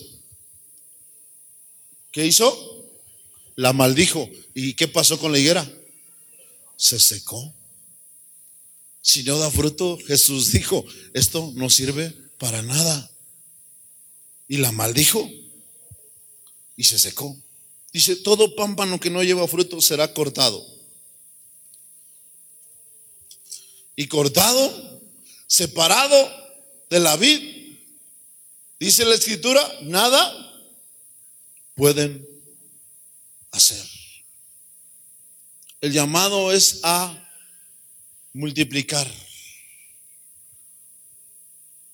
[2.12, 2.90] ¿Qué hizo?
[3.56, 4.28] La maldijo.
[4.56, 5.72] ¿Y qué pasó con la higuera?
[6.78, 7.54] Se secó.
[9.02, 13.12] Si no da fruto, Jesús dijo, esto no sirve para nada.
[14.48, 15.30] Y la maldijo
[16.78, 17.36] y se secó.
[17.92, 20.66] Dice, todo pámpano que no lleva fruto será cortado.
[23.96, 25.02] Y cortado,
[25.48, 26.32] separado
[26.90, 27.78] de la vid,
[28.80, 30.54] dice la escritura, nada
[31.76, 32.28] pueden
[33.52, 33.82] hacer.
[35.80, 37.30] El llamado es a
[38.34, 39.10] multiplicar.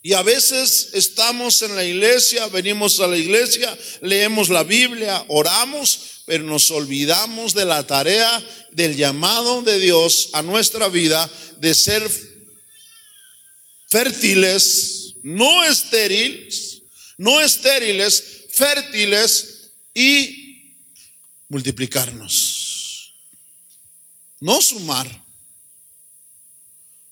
[0.03, 6.23] Y a veces estamos en la iglesia, venimos a la iglesia, leemos la Biblia, oramos,
[6.25, 12.09] pero nos olvidamos de la tarea del llamado de Dios a nuestra vida de ser
[13.89, 16.81] fértiles, no estériles,
[17.17, 20.73] no estériles, fértiles y
[21.47, 23.13] multiplicarnos.
[24.39, 25.20] No sumar.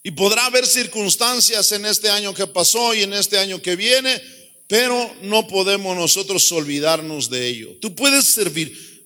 [0.10, 4.20] Y podrá haber circunstancias en este año que pasó y en este año que viene,
[4.66, 7.78] pero no podemos nosotros olvidarnos de ello.
[7.80, 9.06] Tú puedes servir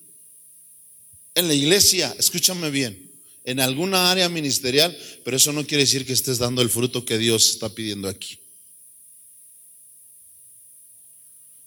[1.36, 3.12] en la iglesia, escúchame bien,
[3.44, 7.18] en alguna área ministerial, pero eso no quiere decir que estés dando el fruto que
[7.18, 8.40] Dios está pidiendo aquí.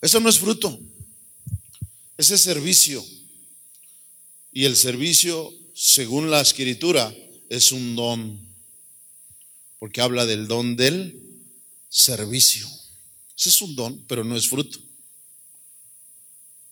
[0.01, 0.79] Eso no es fruto,
[2.17, 3.05] ese es servicio.
[4.51, 7.15] Y el servicio, según la escritura,
[7.49, 8.46] es un don
[9.79, 11.21] porque habla del don del
[11.89, 12.67] servicio.
[13.37, 14.79] Ese es un don, pero no es fruto.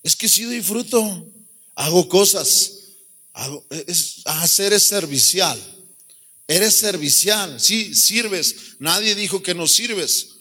[0.03, 1.31] Es que si doy fruto,
[1.75, 2.73] hago cosas,
[3.33, 5.59] hago, es, hacer es servicial.
[6.47, 8.55] Eres servicial, sí, sirves.
[8.79, 10.35] Nadie dijo que no sirves.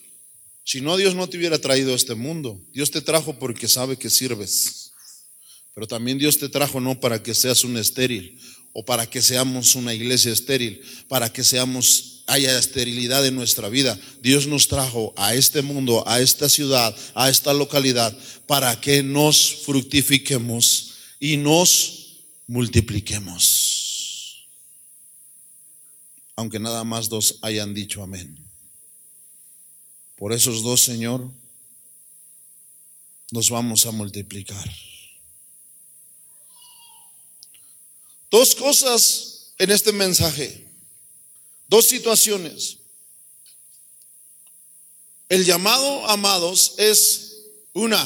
[0.65, 2.61] Si no, Dios no te hubiera traído a este mundo.
[2.73, 4.93] Dios te trajo porque sabe que sirves.
[5.75, 8.39] Pero también Dios te trajo no para que seas un estéril
[8.73, 13.99] o para que seamos una iglesia estéril, para que seamos haya esterilidad en nuestra vida.
[14.23, 19.63] Dios nos trajo a este mundo, a esta ciudad, a esta localidad, para que nos
[19.65, 24.47] fructifiquemos y nos multipliquemos.
[26.37, 28.39] Aunque nada más dos hayan dicho amén.
[30.17, 31.31] Por esos dos, Señor,
[33.31, 34.71] nos vamos a multiplicar.
[38.31, 40.64] Dos cosas en este mensaje.
[41.75, 42.79] Dos situaciones.
[45.29, 48.01] El llamado, amados, es una,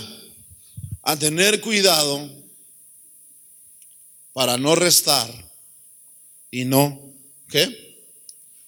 [1.03, 2.35] a tener cuidado
[4.33, 5.53] para no restar
[6.51, 7.13] y no,
[7.51, 8.09] ¿qué?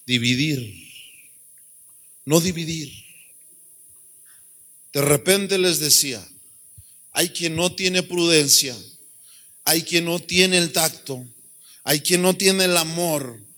[0.05, 0.71] Dividir.
[2.25, 2.93] No dividir.
[4.93, 6.23] De repente les decía,
[7.11, 8.77] hay quien no tiene prudencia,
[9.65, 11.25] hay quien no tiene el tacto,
[11.83, 13.49] hay quien no tiene el amor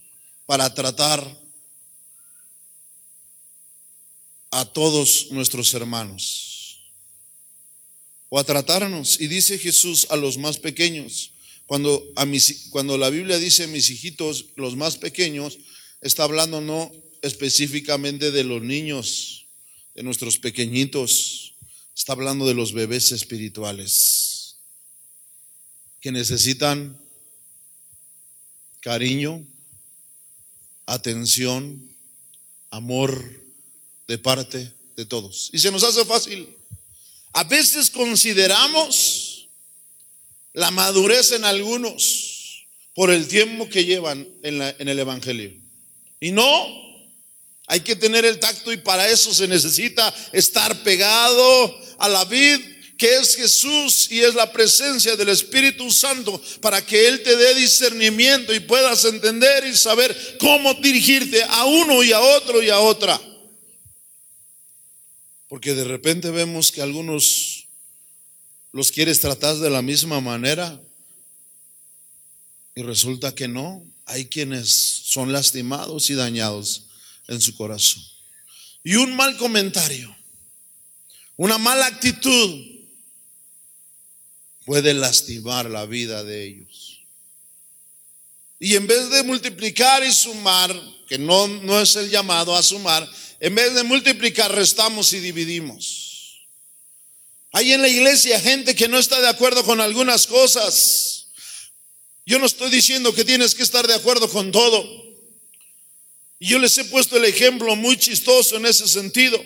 [0.45, 1.43] para tratar
[4.51, 6.79] a todos nuestros hermanos.
[8.29, 9.19] O a tratarnos.
[9.19, 11.31] Y dice Jesús a los más pequeños,
[11.65, 15.57] cuando, a mis, cuando la Biblia dice mis hijitos, los más pequeños,
[16.01, 19.47] está hablando no específicamente de los niños,
[19.95, 21.55] de nuestros pequeñitos,
[21.95, 24.57] está hablando de los bebés espirituales
[26.01, 26.99] que necesitan
[28.81, 29.47] cariño,
[30.93, 31.89] atención,
[32.69, 33.43] amor
[34.07, 35.49] de parte de todos.
[35.53, 36.47] Y se nos hace fácil.
[37.33, 39.47] A veces consideramos
[40.53, 45.51] la madurez en algunos por el tiempo que llevan en, el Evangelio.
[46.19, 46.67] Y no,
[47.67, 52.59] hay que tener el tacto y para eso se necesita estar pegado a la vid
[53.03, 57.53] que es Jesús y es la presencia del Espíritu Santo para que Él te dé
[57.53, 62.79] discernimiento y puedas entender y saber cómo dirigirte a uno y a otro y a
[62.79, 63.19] otra.
[65.49, 67.67] Porque de repente vemos que algunos
[68.71, 70.79] los quieres tratar de la misma manera
[72.73, 73.83] y resulta que no.
[74.05, 76.85] Hay quienes son lastimados y dañados
[77.27, 78.01] en su corazón.
[78.81, 80.15] Y un mal comentario,
[81.35, 82.72] una mala actitud
[84.65, 87.01] puede lastimar la vida de ellos.
[88.59, 90.73] Y en vez de multiplicar y sumar,
[91.07, 93.09] que no, no es el llamado a sumar,
[93.39, 96.47] en vez de multiplicar, restamos y dividimos.
[97.51, 101.27] Hay en la iglesia gente que no está de acuerdo con algunas cosas.
[102.25, 104.83] Yo no estoy diciendo que tienes que estar de acuerdo con todo.
[106.39, 109.43] Y yo les he puesto el ejemplo muy chistoso en ese sentido.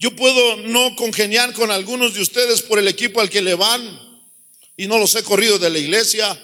[0.00, 3.82] Yo puedo no congeniar con algunos de ustedes por el equipo al que le van
[4.74, 6.42] y no los he corrido de la iglesia.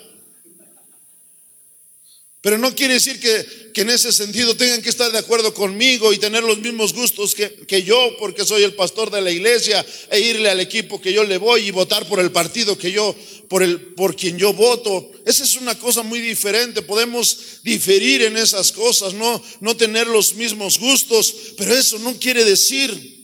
[2.43, 6.13] Pero no quiere decir que, que, en ese sentido tengan que estar de acuerdo conmigo
[6.13, 9.85] y tener los mismos gustos que, que, yo, porque soy el pastor de la iglesia,
[10.11, 13.17] e irle al equipo que yo le voy y votar por el partido que yo,
[13.49, 15.11] por, el, por quien yo voto.
[15.25, 16.83] Esa es una cosa muy diferente.
[16.83, 22.45] Podemos diferir en esas cosas, no, no tener los mismos gustos, pero eso no quiere
[22.45, 23.16] decir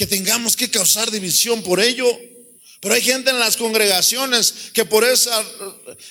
[0.00, 2.06] que tengamos que causar división por ello.
[2.80, 5.44] Pero hay gente en las congregaciones que por esa,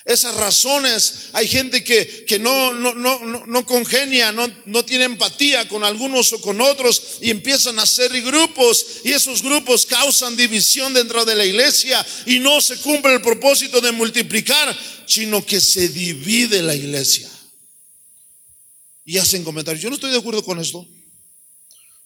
[0.06, 7.18] esas razones, hay gente que, no, congenia, no tiene empatía con algunos o con otros
[7.22, 12.38] y empiezan a hacer grupos y esos grupos causan división dentro de la iglesia y
[12.38, 14.78] no se cumple el propósito de multiplicar,
[15.08, 17.28] sino que se divide la iglesia.
[19.04, 20.88] Y hacen comentarios, yo no estoy de acuerdo con esto,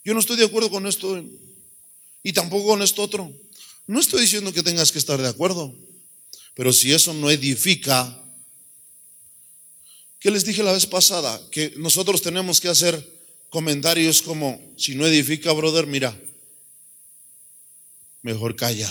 [0.05, 1.21] yo no estoy de acuerdo con esto
[2.23, 3.31] y tampoco con esto otro.
[3.85, 5.75] No estoy diciendo que tengas que estar de acuerdo,
[6.55, 8.17] pero si eso no edifica,
[10.19, 11.39] ¿qué les dije la vez pasada?
[11.51, 13.13] Que nosotros tenemos que hacer
[13.49, 16.17] comentarios como, si no edifica, brother, mira,
[18.21, 18.89] mejor calla.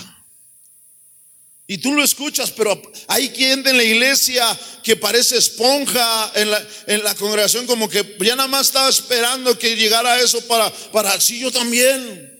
[1.66, 4.47] Y tú lo escuchas, pero hay quien en la iglesia
[4.83, 9.59] que parece esponja en la, en la congregación, como que ya nada más estaba esperando
[9.59, 12.32] que llegara eso para, para, sí, yo también.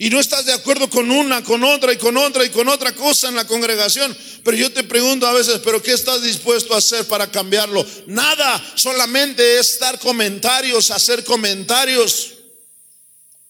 [0.00, 2.94] Y no estás de acuerdo con una, con otra y con otra y con otra
[2.94, 4.16] cosa en la congregación.
[4.44, 7.84] Pero yo te pregunto a veces, ¿pero qué estás dispuesto a hacer para cambiarlo?
[8.06, 12.34] Nada, solamente es dar comentarios, hacer comentarios.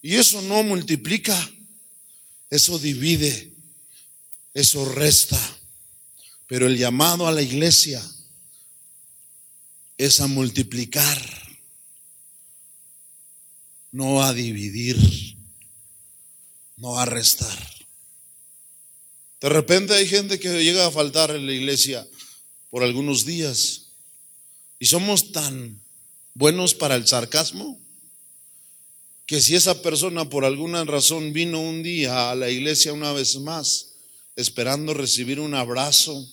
[0.00, 1.36] Y eso no multiplica,
[2.48, 3.52] eso divide,
[4.54, 5.38] eso resta.
[6.46, 8.02] Pero el llamado a la iglesia
[9.98, 11.20] es a multiplicar,
[13.92, 15.36] no a dividir
[16.78, 17.58] no a restar.
[19.40, 22.06] De repente hay gente que llega a faltar en la iglesia
[22.70, 23.86] por algunos días
[24.78, 25.80] y somos tan
[26.34, 27.78] buenos para el sarcasmo
[29.26, 33.36] que si esa persona por alguna razón vino un día a la iglesia una vez
[33.38, 33.90] más
[34.36, 36.26] esperando recibir un abrazo,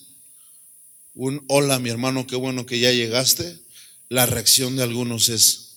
[1.14, 3.58] un hola mi hermano, qué bueno que ya llegaste,
[4.08, 5.76] la reacción de algunos es,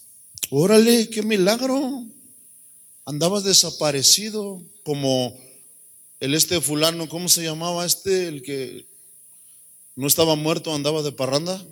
[0.50, 2.06] órale, qué milagro
[3.06, 5.38] andabas desaparecido como
[6.20, 8.28] el este fulano, ¿cómo se llamaba este?
[8.28, 8.86] El que
[9.96, 11.66] no estaba muerto, andaba de parranda.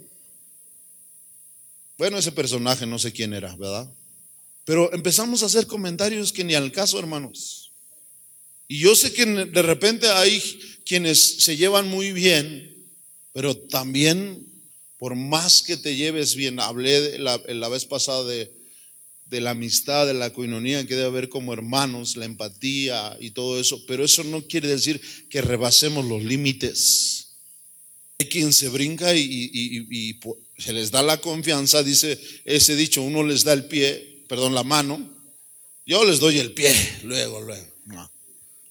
[1.98, 3.92] Bueno, ese personaje no sé quién era, ¿verdad?
[4.66, 7.72] Pero empezamos a hacer comentarios que ni al caso, hermanos.
[8.68, 10.42] Y yo sé que de repente hay
[10.86, 12.76] quienes se llevan muy bien,
[13.34, 14.46] pero también,
[14.98, 18.52] por más que te lleves bien, hablé la, la vez pasada de
[19.30, 23.60] de la amistad, de la coinonía que debe haber como hermanos, la empatía y todo
[23.60, 27.36] eso, pero eso no quiere decir que rebasemos los límites.
[28.20, 30.20] Hay quien se brinca y,
[30.58, 34.64] se les da la confianza, dice ese dicho, uno les da el pie, perdón, la
[34.64, 35.14] mano,
[35.86, 36.74] yo les doy el pie,
[37.04, 37.68] luego, luego.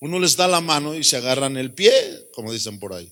[0.01, 1.93] Uno les da la mano y se agarran el pie,
[2.35, 3.11] como dicen por ahí.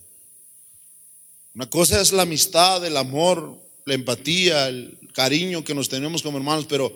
[1.54, 6.38] Una cosa es la amistad, el amor, la empatía, el cariño que nos tenemos como
[6.38, 6.94] hermanos, pero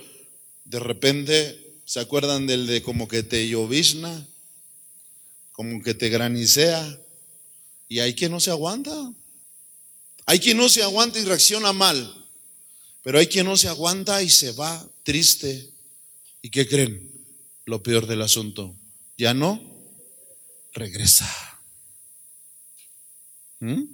[0.69, 4.27] de repente, ¿se acuerdan del de como que te llovizna?
[5.53, 7.01] Como que te granicea.
[7.89, 8.95] Y hay quien no se aguanta.
[10.27, 12.15] Hay quien no se aguanta y reacciona mal.
[13.03, 15.71] Pero hay quien no se aguanta y se va triste.
[16.43, 17.11] ¿Y qué creen?
[17.65, 18.77] Lo peor del asunto.
[19.17, 19.59] Ya no
[20.75, 21.27] regresa.
[23.61, 23.85] ¿Mm?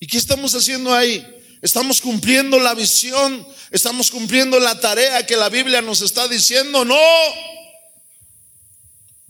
[0.00, 1.22] ¿Y qué estamos haciendo ahí?
[1.62, 6.84] Estamos cumpliendo la visión, estamos cumpliendo la tarea que la Biblia nos está diciendo.
[6.84, 6.98] No,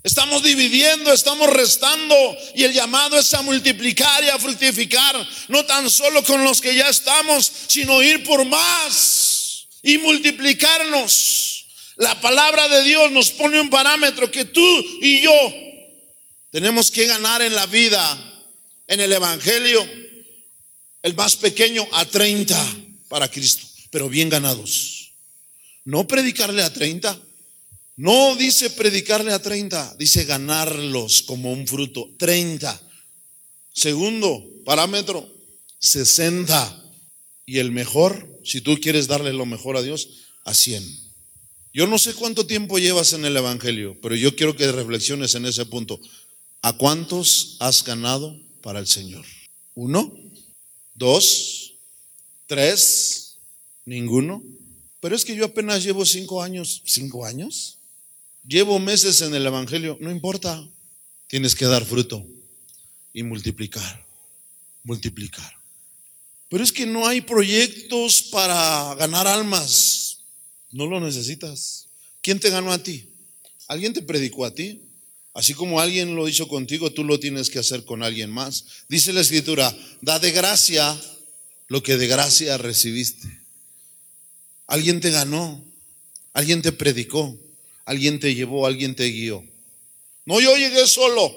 [0.02, 2.16] estamos dividiendo, estamos restando
[2.54, 5.14] y el llamado es a multiplicar y a fructificar,
[5.48, 11.66] no tan solo con los que ya estamos, sino ir por más y multiplicarnos.
[11.96, 15.54] La palabra de Dios nos pone un parámetro que tú y yo
[16.50, 18.42] tenemos que ganar en la vida,
[18.86, 20.01] en el Evangelio
[21.02, 22.76] el más pequeño a 30
[23.08, 25.12] para Cristo, pero bien ganados.
[25.84, 27.20] No predicarle a 30.
[27.96, 32.08] No dice predicarle a 30, dice ganarlos como un fruto.
[32.18, 32.80] 30.
[33.72, 35.28] Segundo parámetro,
[35.78, 36.78] 60.
[37.44, 40.08] Y el mejor, si tú quieres darle lo mejor a Dios,
[40.44, 41.02] a 100.
[41.74, 45.46] Yo no sé cuánto tiempo llevas en el Evangelio, pero yo quiero que reflexiones en
[45.46, 46.00] ese punto.
[46.60, 49.24] ¿A cuántos has ganado para el Señor?
[49.74, 50.21] ¿Uno?
[50.94, 51.74] Dos,
[52.46, 53.36] tres,
[53.84, 54.42] ninguno.
[55.00, 57.78] Pero es que yo apenas llevo cinco años, cinco años.
[58.46, 60.66] Llevo meses en el Evangelio, no importa.
[61.26, 62.26] Tienes que dar fruto
[63.12, 64.04] y multiplicar,
[64.84, 65.56] multiplicar.
[66.48, 70.18] Pero es que no hay proyectos para ganar almas.
[70.70, 71.86] No lo necesitas.
[72.20, 73.08] ¿Quién te ganó a ti?
[73.68, 74.82] ¿Alguien te predicó a ti?
[75.34, 78.64] Así como alguien lo hizo contigo, tú lo tienes que hacer con alguien más.
[78.88, 81.00] Dice la escritura, da de gracia
[81.68, 83.40] lo que de gracia recibiste.
[84.66, 85.64] Alguien te ganó,
[86.34, 87.36] alguien te predicó,
[87.86, 89.42] alguien te llevó, alguien te guió.
[90.26, 91.34] No, yo llegué solo.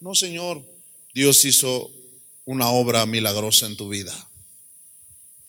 [0.00, 0.62] No, Señor,
[1.12, 1.90] Dios hizo
[2.46, 4.28] una obra milagrosa en tu vida.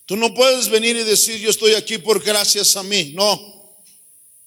[0.05, 3.13] Tú no puedes venir y decir, yo estoy aquí por gracias a mí.
[3.15, 3.39] No.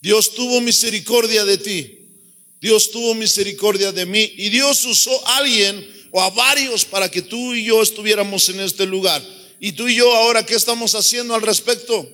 [0.01, 2.02] Dios tuvo misericordia de ti.
[2.63, 4.35] Dios tuvo misericordia de mí.
[4.37, 8.61] Y Dios usó a alguien o a varios para que tú y yo estuviéramos en
[8.61, 9.21] este lugar.
[9.59, 12.09] Y tú y yo ahora, ¿qué estamos haciendo al respecto?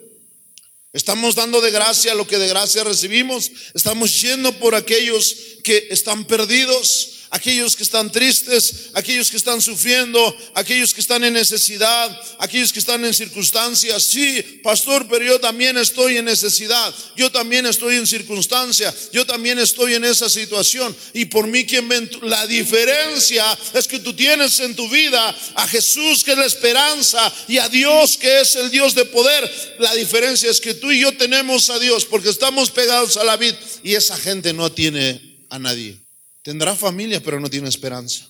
[0.94, 3.50] Estamos dando de gracia lo que de gracia recibimos.
[3.74, 10.36] Estamos yendo por aquellos que están perdidos aquellos que están tristes, aquellos que están sufriendo,
[10.54, 14.02] aquellos que están en necesidad, aquellos que están en circunstancias.
[14.02, 19.58] Sí, pastor, pero yo también estoy en necesidad, yo también estoy en circunstancia, yo también
[19.58, 20.96] estoy en esa situación.
[21.12, 21.88] Y por mí quien
[22.22, 27.32] la diferencia es que tú tienes en tu vida a Jesús que es la esperanza
[27.48, 29.76] y a Dios que es el Dios de poder.
[29.78, 33.36] La diferencia es que tú y yo tenemos a Dios porque estamos pegados a la
[33.36, 36.07] vid y esa gente no tiene a nadie.
[36.48, 38.26] Tendrá familia, pero no tiene esperanza.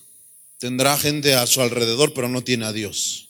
[0.57, 3.29] Tendrá gente a su alrededor, pero no tiene a Dios.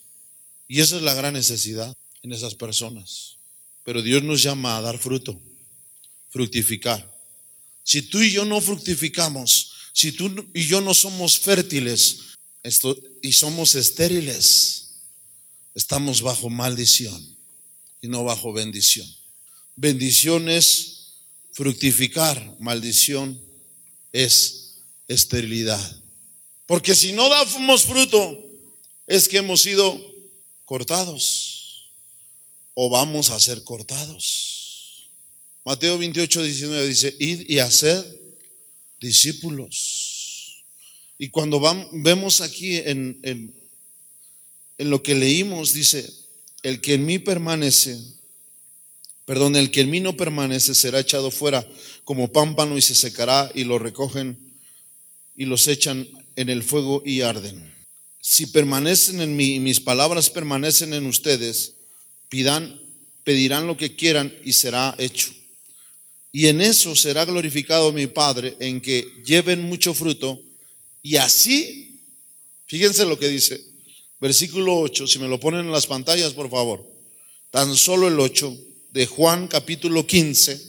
[0.68, 3.38] Y esa es la gran necesidad en esas personas.
[3.86, 5.40] Pero Dios nos llama a dar fruto,
[6.32, 7.08] fructificar.
[7.84, 12.22] Si tú y yo no fructificamos, si tú y yo no somos fértiles
[13.22, 14.96] y somos estériles,
[15.76, 17.38] estamos bajo maldición
[18.02, 19.08] y no bajo bendición.
[19.76, 21.12] Bendición es
[21.54, 23.40] fructificar, maldición
[24.12, 24.59] es
[25.10, 26.02] esterilidad.
[26.66, 28.46] Porque si no damos fruto,
[29.08, 30.00] es que hemos sido
[30.64, 31.90] cortados
[32.76, 35.10] o vamos a ser cortados.
[35.66, 38.06] Mateo 28, 19 dice, id y haced
[39.02, 40.64] discípulos.
[41.18, 41.60] Y cuando
[41.92, 43.54] vemos aquí en, en,
[44.78, 46.08] en lo que leímos, dice,
[46.64, 48.00] el que en mí permanece,
[49.26, 51.68] perdón, el que en mí no permanece será echado fuera
[52.04, 54.49] como pámpano y se secará y lo recogen
[55.40, 57.74] y los echan en el fuego y arden.
[58.20, 61.76] Si permanecen en mí y mis palabras permanecen en ustedes,
[62.28, 62.78] pidan,
[63.24, 65.34] pedirán lo que quieran y será hecho.
[66.34, 70.42] Y en eso será glorificado mi Padre, en que lleven mucho fruto.
[71.02, 72.02] Y así,
[72.66, 73.62] fíjense lo que dice,
[74.20, 76.86] versículo 8, si me lo ponen en las pantallas, por favor.
[77.50, 78.58] Tan solo el 8
[78.92, 80.62] de Juan capítulo 15.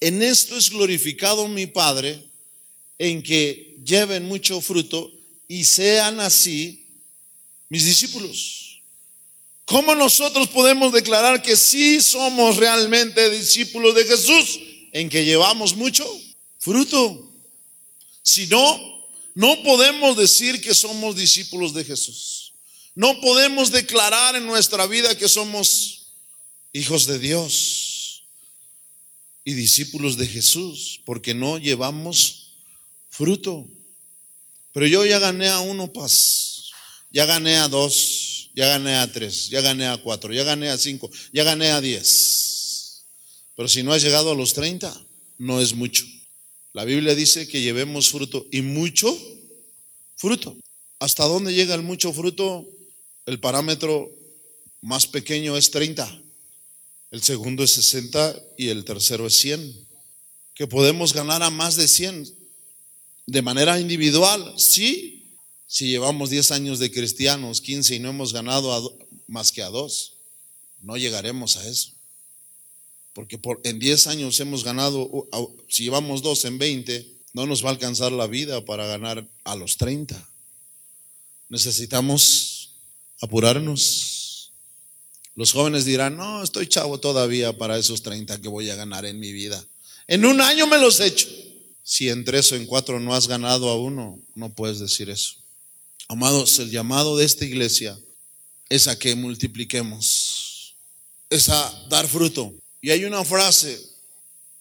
[0.00, 2.22] En esto es glorificado mi Padre,
[2.98, 5.12] en que lleven mucho fruto
[5.48, 6.86] y sean así
[7.68, 8.82] mis discípulos.
[9.64, 14.60] ¿Cómo nosotros podemos declarar que sí somos realmente discípulos de Jesús?
[14.92, 16.08] En que llevamos mucho
[16.58, 17.32] fruto.
[18.22, 22.52] Si no, no podemos decir que somos discípulos de Jesús.
[22.94, 26.12] No podemos declarar en nuestra vida que somos
[26.72, 28.22] hijos de Dios
[29.44, 32.45] y discípulos de Jesús, porque no llevamos
[33.16, 33.66] fruto.
[34.72, 36.70] Pero yo ya gané a uno paz,
[37.10, 40.76] ya gané a dos, ya gané a tres, ya gané a cuatro, ya gané a
[40.76, 43.04] cinco, ya gané a diez.
[43.54, 44.92] Pero si no has llegado a los treinta,
[45.38, 46.04] no es mucho.
[46.74, 49.16] La Biblia dice que llevemos fruto y mucho
[50.16, 50.58] fruto.
[50.98, 52.68] ¿Hasta dónde llega el mucho fruto?
[53.24, 54.10] El parámetro
[54.82, 56.22] más pequeño es 30,
[57.10, 59.86] el segundo es 60 y el tercero es 100.
[60.54, 62.45] Que podemos ganar a más de 100
[63.26, 65.12] de manera individual, sí.
[65.66, 68.96] Si llevamos 10 años de cristianos, 15 y no hemos ganado
[69.26, 70.14] más que a dos,
[70.80, 71.90] no llegaremos a eso.
[73.12, 75.28] Porque por, en 10 años hemos ganado,
[75.68, 79.56] si llevamos dos en 20, no nos va a alcanzar la vida para ganar a
[79.56, 80.16] los 30.
[81.48, 82.70] Necesitamos
[83.20, 84.52] apurarnos.
[85.34, 89.18] Los jóvenes dirán, no, estoy chavo todavía para esos 30 que voy a ganar en
[89.18, 89.62] mi vida.
[90.06, 91.28] En un año me los echo.
[91.88, 95.36] Si en tres o en cuatro no has ganado a uno, no puedes decir eso.
[96.08, 97.96] Amados, el llamado de esta iglesia
[98.68, 100.74] es a que multipliquemos,
[101.30, 102.52] es a dar fruto.
[102.82, 103.80] Y hay una frase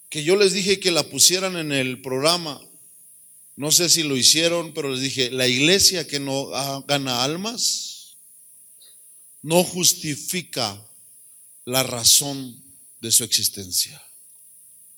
[0.07, 2.61] que yo les dije que la pusieran en el programa.
[3.55, 6.51] No sé si lo hicieron, pero les dije, la iglesia que no
[6.87, 8.17] gana almas
[9.41, 10.79] no justifica
[11.65, 12.63] la razón
[13.01, 14.04] de su existencia.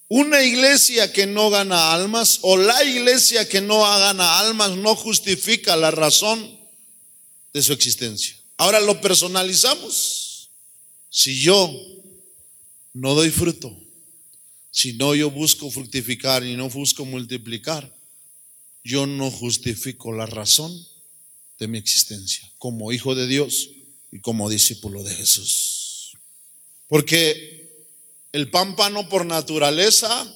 [0.09, 5.75] Una iglesia que no gana almas o la iglesia que no gana almas no justifica
[5.75, 6.57] la razón
[7.53, 8.37] de su existencia.
[8.55, 10.49] Ahora lo personalizamos.
[11.09, 11.73] Si yo
[12.93, 13.75] no doy fruto,
[14.71, 17.93] si no yo busco fructificar y no busco multiplicar,
[18.83, 20.87] yo no justifico la razón
[21.59, 23.71] de mi existencia como hijo de Dios
[24.11, 26.17] y como discípulo de Jesús.
[26.87, 27.56] Porque
[28.37, 30.31] el pámpano por naturaleza,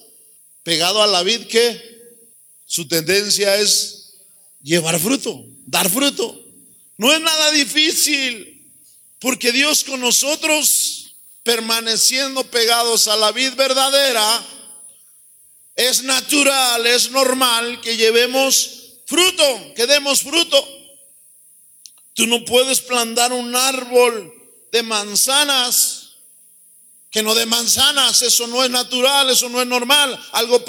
[0.64, 2.26] pegado a la vid, que
[2.66, 4.14] su tendencia es
[4.60, 6.44] llevar fruto, dar fruto.
[6.96, 8.68] No es nada difícil,
[9.20, 14.46] porque Dios con nosotros, permaneciendo pegados a la vid verdadera,
[15.76, 20.68] es natural, es normal que llevemos fruto, que demos fruto.
[22.14, 24.34] Tú no puedes plantar un árbol
[24.72, 26.01] de manzanas
[27.12, 30.18] que no de manzanas, eso no es natural, eso no es normal.
[30.32, 30.64] Algo,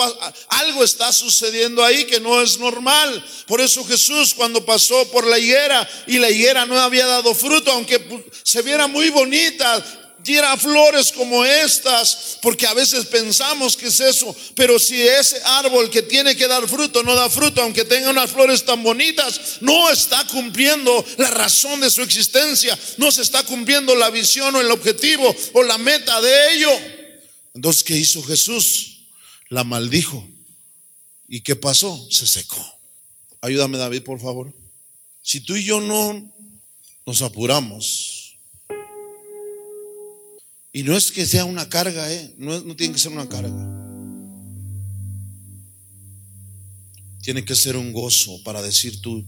[0.49, 3.25] algo está sucediendo ahí que no es normal.
[3.47, 7.71] Por eso Jesús cuando pasó por la higuera y la higuera no había dado fruto,
[7.71, 9.81] aunque se viera muy bonita,
[10.23, 15.89] diera flores como estas, porque a veces pensamos que es eso, pero si ese árbol
[15.89, 19.89] que tiene que dar fruto no da fruto, aunque tenga unas flores tan bonitas, no
[19.89, 24.71] está cumpliendo la razón de su existencia, no se está cumpliendo la visión o el
[24.71, 26.69] objetivo o la meta de ello.
[27.53, 29.01] Entonces, ¿qué hizo Jesús?
[29.49, 30.27] La maldijo.
[31.27, 32.07] ¿Y qué pasó?
[32.09, 32.63] Se secó.
[33.41, 34.53] Ayúdame David, por favor.
[35.21, 36.33] Si tú y yo no
[37.05, 38.12] nos apuramos,
[40.75, 42.33] y no es que sea una carga, ¿eh?
[42.39, 43.69] no, no tiene que ser una carga.
[47.21, 49.23] Tiene que ser un gozo para decir tú,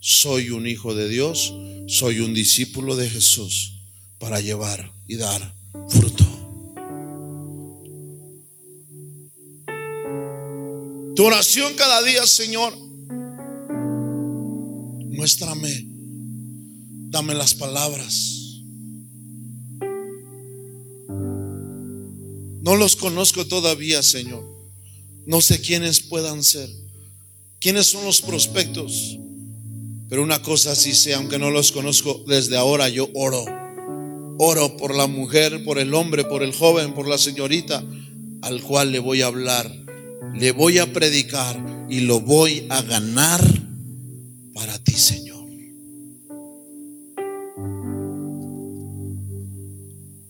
[0.00, 1.54] soy un hijo de Dios,
[1.86, 3.78] soy un discípulo de Jesús,
[4.18, 5.54] para llevar y dar
[5.88, 6.24] fruto.
[11.14, 12.76] Tu oración cada día, Señor,
[15.16, 15.86] muéstrame,
[17.10, 18.37] dame las palabras
[22.68, 24.44] No los conozco todavía, Señor.
[25.24, 26.68] No sé quiénes puedan ser.
[27.60, 29.18] ¿Quiénes son los prospectos?
[30.10, 33.42] Pero una cosa sí sé, aunque no los conozco, desde ahora yo oro.
[34.38, 37.82] Oro por la mujer, por el hombre, por el joven, por la señorita,
[38.42, 39.74] al cual le voy a hablar,
[40.34, 43.40] le voy a predicar y lo voy a ganar
[44.52, 45.48] para ti, Señor.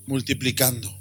[0.06, 0.97] Multiplicando.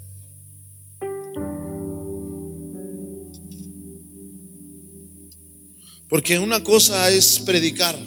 [6.10, 7.98] Porque una cosa es predicar.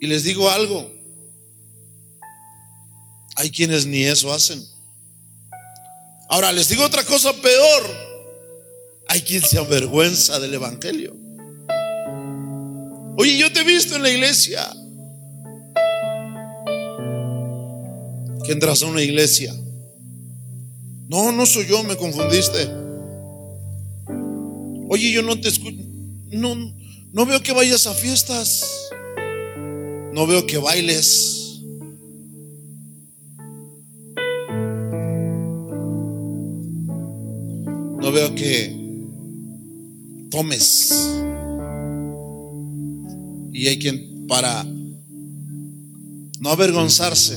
[0.00, 0.90] Y les digo algo,
[3.36, 4.64] hay quienes ni eso hacen.
[6.28, 7.82] Ahora les digo otra cosa peor,
[9.08, 11.16] hay quien se avergüenza del Evangelio.
[13.16, 14.72] Oye, yo te he visto en la iglesia.
[18.48, 19.54] que entras a una iglesia.
[21.06, 22.87] No, no soy yo, me confundiste.
[24.90, 25.76] Oye, yo no te escucho.
[26.30, 26.54] No,
[27.12, 28.64] no veo que vayas a fiestas.
[30.12, 31.60] No veo que bailes.
[38.00, 38.74] No veo que
[40.30, 40.90] tomes.
[43.52, 44.64] Y hay quien para
[46.40, 47.36] no avergonzarse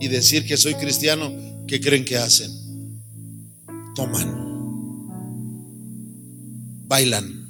[0.00, 1.32] y decir que soy cristiano,
[1.68, 2.50] ¿qué creen que hacen?
[3.94, 4.49] Toman
[6.90, 7.48] bailan,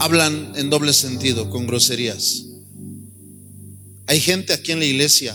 [0.00, 2.44] hablan en doble sentido, con groserías.
[4.06, 5.34] Hay gente aquí en la iglesia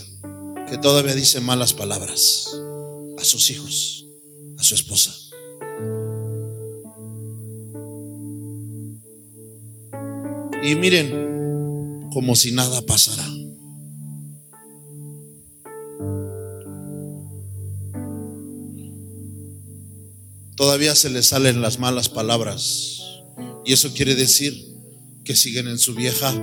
[0.70, 2.48] que todavía dice malas palabras
[3.18, 4.06] a sus hijos,
[4.60, 5.12] a su esposa.
[10.64, 13.35] Y miren, como si nada pasara.
[20.56, 23.02] Todavía se les salen las malas palabras.
[23.66, 24.54] Y eso quiere decir
[25.24, 26.34] que siguen en su vieja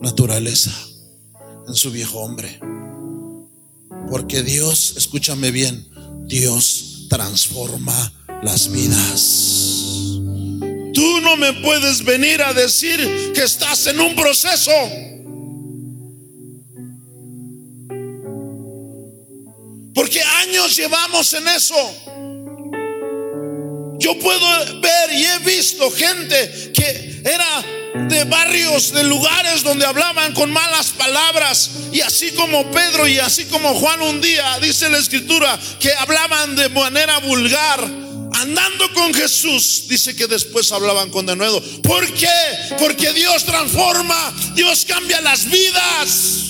[0.00, 0.72] naturaleza,
[1.68, 2.60] en su viejo hombre.
[4.10, 5.88] Porque Dios, escúchame bien,
[6.26, 9.80] Dios transforma las vidas.
[10.92, 12.98] Tú no me puedes venir a decir
[13.34, 14.72] que estás en un proceso.
[19.94, 21.74] Porque años llevamos en eso.
[24.10, 30.34] Yo puedo ver y he visto gente que era de barrios, de lugares donde hablaban
[30.34, 31.70] con malas palabras.
[31.92, 36.56] Y así como Pedro y así como Juan un día, dice la escritura, que hablaban
[36.56, 37.84] de manera vulgar
[38.32, 41.62] andando con Jesús, dice que después hablaban con denuedo.
[41.82, 42.26] ¿Por qué?
[42.80, 46.46] Porque Dios transforma, Dios cambia las vidas.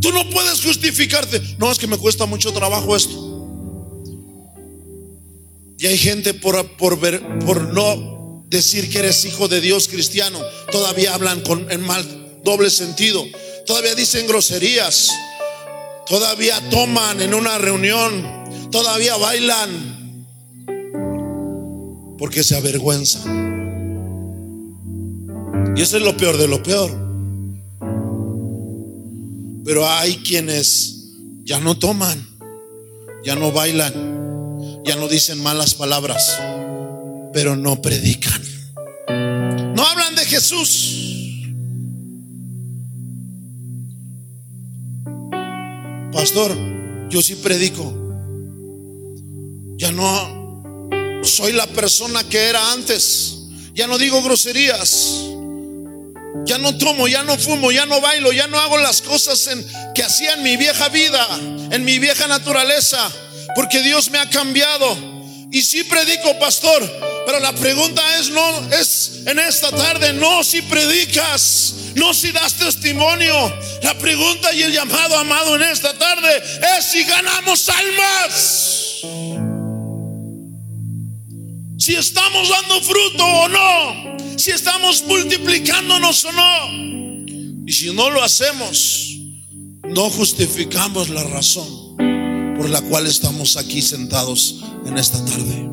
[0.00, 1.42] Tú no puedes justificarte.
[1.58, 3.33] No, es que me cuesta mucho trabajo esto.
[5.84, 10.40] Y hay gente por, por, ver, por no decir que eres hijo de Dios cristiano.
[10.72, 13.22] Todavía hablan con, en mal doble sentido.
[13.66, 15.10] Todavía dicen groserías.
[16.06, 18.26] Todavía toman en una reunión.
[18.70, 20.26] Todavía bailan.
[22.16, 23.22] Porque se avergüenza.
[25.76, 26.90] Y eso es lo peor de lo peor.
[29.66, 31.10] Pero hay quienes
[31.44, 32.26] ya no toman,
[33.22, 34.13] ya no bailan,
[34.84, 36.38] ya no dicen malas palabras,
[37.32, 38.42] pero no predican.
[39.74, 41.00] No hablan de Jesús.
[46.12, 46.56] Pastor,
[47.08, 47.92] yo sí predico.
[49.76, 53.38] Ya no soy la persona que era antes.
[53.74, 55.24] Ya no digo groserías.
[56.44, 59.48] Ya no tomo, ya no fumo, ya no bailo, ya no hago las cosas
[59.94, 61.26] que hacía en mi vieja vida,
[61.70, 63.10] en mi vieja naturaleza,
[63.54, 65.14] porque Dios me ha cambiado.
[65.50, 66.82] Y sí predico, pastor,
[67.26, 72.54] pero la pregunta es no es en esta tarde, no si predicas, no si das
[72.54, 73.32] testimonio.
[73.82, 76.42] La pregunta y el llamado amado en esta tarde
[76.76, 79.00] es si ganamos almas.
[81.78, 84.16] Si estamos dando fruto o no.
[84.36, 87.64] Si estamos multiplicándonos o no.
[87.64, 89.18] Y si no lo hacemos,
[89.84, 91.83] no justificamos la razón
[92.56, 95.68] por la cual estamos aquí sentados en esta tarde.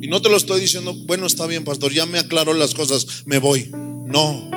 [0.00, 3.06] Y no te lo estoy diciendo, bueno, está bien, pastor, ya me aclaró las cosas,
[3.26, 3.70] me voy.
[4.06, 4.50] No,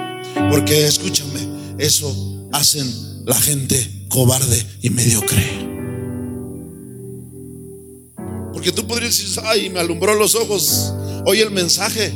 [0.50, 1.40] porque escúchame,
[1.78, 2.88] eso hacen
[3.26, 5.44] la gente cobarde y mediocre.
[8.54, 10.94] Porque tú podrías decir, ay, me alumbró los ojos,
[11.26, 12.14] oye el mensaje.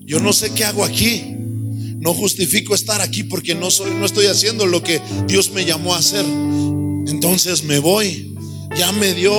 [0.00, 1.36] Yo no sé qué hago aquí.
[2.00, 5.94] No justifico estar aquí porque no soy, no estoy haciendo lo que Dios me llamó
[5.94, 6.24] a hacer.
[7.10, 8.36] Entonces me voy.
[8.76, 9.32] Ya me dio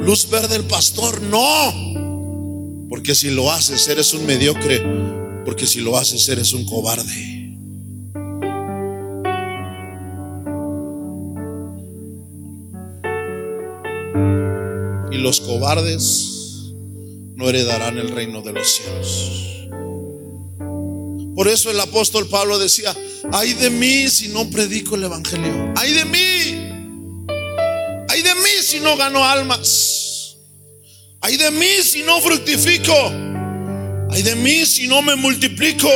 [0.00, 1.22] luz verde el pastor.
[1.22, 2.88] No.
[2.88, 4.82] Porque si lo haces, eres un mediocre.
[5.44, 7.32] Porque si lo haces, eres un cobarde.
[15.12, 16.72] Y los cobardes
[17.36, 19.68] no heredarán el reino de los cielos.
[21.36, 22.94] Por eso el apóstol Pablo decía,
[23.32, 25.72] ay de mí si no predico el Evangelio.
[25.76, 26.61] Ay de mí.
[28.12, 30.36] Ay de mí si no gano almas.
[31.22, 32.92] Ay de mí si no fructifico.
[34.10, 35.88] Ay de mí si no me multiplico.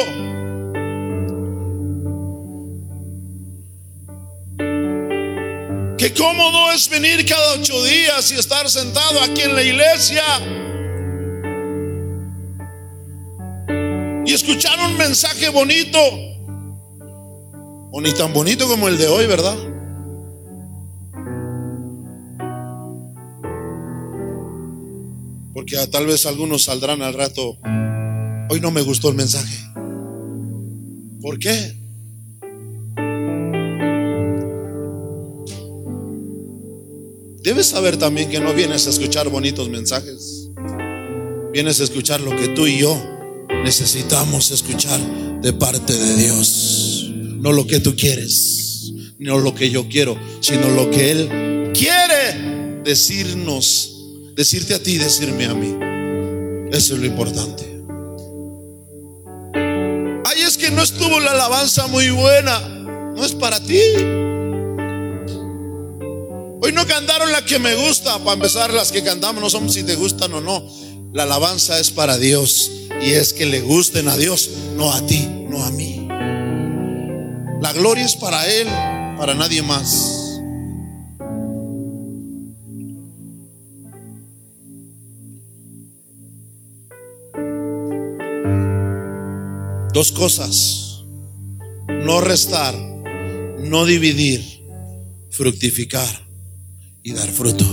[5.98, 10.24] Qué cómodo es venir cada ocho días y estar sentado aquí en la iglesia.
[14.24, 15.98] Y escuchar un mensaje bonito.
[17.92, 19.75] O ni tan bonito como el de hoy, ¿verdad?
[25.56, 27.56] Porque tal vez algunos saldrán al rato.
[28.50, 29.56] Hoy no me gustó el mensaje.
[31.22, 31.74] ¿Por qué?
[37.42, 40.50] Debes saber también que no vienes a escuchar bonitos mensajes.
[41.54, 43.02] Vienes a escuchar lo que tú y yo
[43.64, 45.00] necesitamos escuchar
[45.40, 47.10] de parte de Dios.
[47.14, 52.82] No lo que tú quieres, no lo que yo quiero, sino lo que Él quiere
[52.84, 53.95] decirnos,
[54.36, 55.74] decirte a ti decirme a mí.
[56.70, 57.64] Eso es lo importante.
[60.24, 62.60] Ay, es que no estuvo la alabanza muy buena.
[62.60, 63.80] No es para ti.
[66.62, 68.18] Hoy no cantaron la que me gusta.
[68.18, 70.62] Para empezar, las que cantamos no somos si te gustan o no.
[71.14, 72.70] La alabanza es para Dios
[73.00, 76.06] y es que le gusten a Dios, no a ti, no a mí.
[77.62, 78.66] La gloria es para Él,
[79.16, 80.25] para nadie más.
[89.96, 91.06] Dos cosas,
[91.88, 94.62] no restar, no dividir,
[95.30, 96.20] fructificar
[97.02, 97.64] y dar fruto.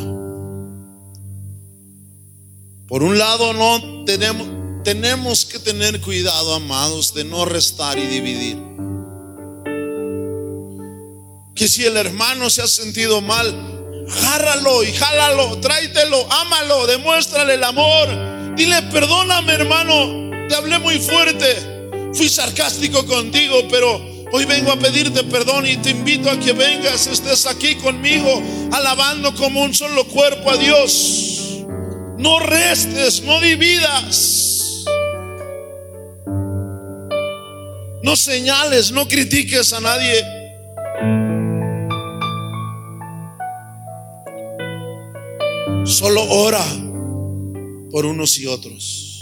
[2.88, 4.48] Por un lado, no tenemos,
[4.86, 8.58] tenemos que tener cuidado, amados, de no restar y dividir.
[11.54, 13.54] Que si el hermano se ha sentido mal,
[14.10, 18.56] agárralo y jálalo, tráetelo, ámalo, demuéstrale el amor.
[18.56, 21.73] Dile, perdóname, hermano, te hablé muy fuerte.
[22.14, 27.06] Fui sarcástico contigo, pero Hoy vengo a pedirte perdón y te invito a que vengas,
[27.06, 28.42] estés aquí conmigo,
[28.72, 31.60] alabando como un solo cuerpo a Dios.
[32.18, 34.86] No restes, no dividas.
[38.02, 40.24] No señales, no critiques a nadie.
[45.86, 46.66] Solo ora
[47.92, 49.13] por unos y otros.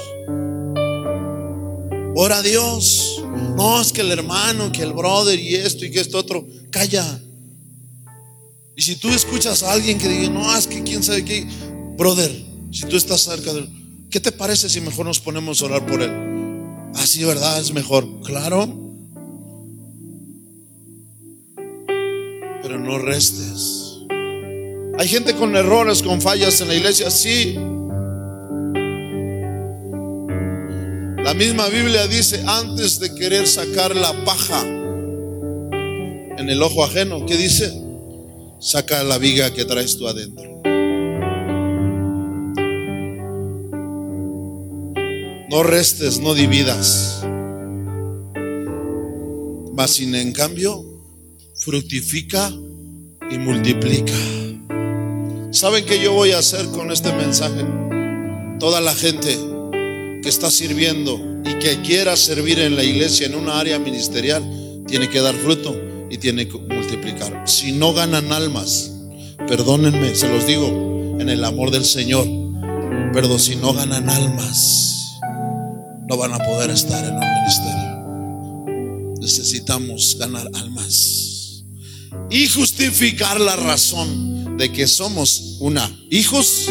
[2.15, 3.23] Ora a Dios.
[3.55, 6.45] No, es que el hermano, que el brother y esto y que esto otro.
[6.69, 7.21] Calla.
[8.75, 11.45] Y si tú escuchas a alguien que diga, no, es que quién sabe qué,
[11.97, 12.31] brother,
[12.71, 13.69] si tú estás cerca de él,
[14.09, 16.11] ¿qué te parece si mejor nos ponemos a orar por él?
[16.95, 17.59] Así, ¿verdad?
[17.59, 18.07] Es mejor.
[18.21, 18.67] Claro.
[22.61, 23.97] Pero no restes.
[24.97, 27.57] Hay gente con errores, con fallas en la iglesia, sí.
[31.31, 37.37] La misma Biblia dice, antes de querer sacar la paja en el ojo ajeno, ¿qué
[37.37, 37.71] dice?
[38.59, 40.43] Saca la viga que traes tú adentro.
[45.49, 47.23] No restes, no dividas.
[49.73, 50.83] Mas sin en cambio,
[51.55, 52.51] fructifica
[53.31, 54.11] y multiplica.
[55.51, 57.63] ¿Saben qué yo voy a hacer con este mensaje?
[58.59, 59.50] Toda la gente
[60.21, 64.43] que está sirviendo y que quiera servir en la iglesia en una área ministerial
[64.87, 65.75] tiene que dar fruto
[66.09, 67.43] y tiene que multiplicar.
[67.47, 68.91] Si no ganan almas,
[69.47, 72.27] perdónenme, se los digo en el amor del Señor,
[73.13, 75.19] pero si no ganan almas,
[76.07, 79.15] no van a poder estar en un ministerio.
[79.19, 81.63] Necesitamos ganar almas
[82.29, 86.67] y justificar la razón de que somos una, hijos,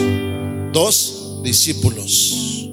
[0.72, 2.69] dos, discípulos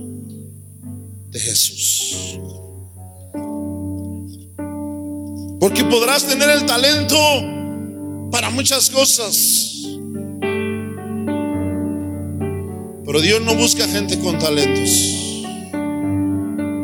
[1.40, 2.40] Jesús.
[5.60, 7.18] Porque podrás tener el talento
[8.32, 9.74] para muchas cosas.
[13.06, 14.90] Pero Dios no busca gente con talentos.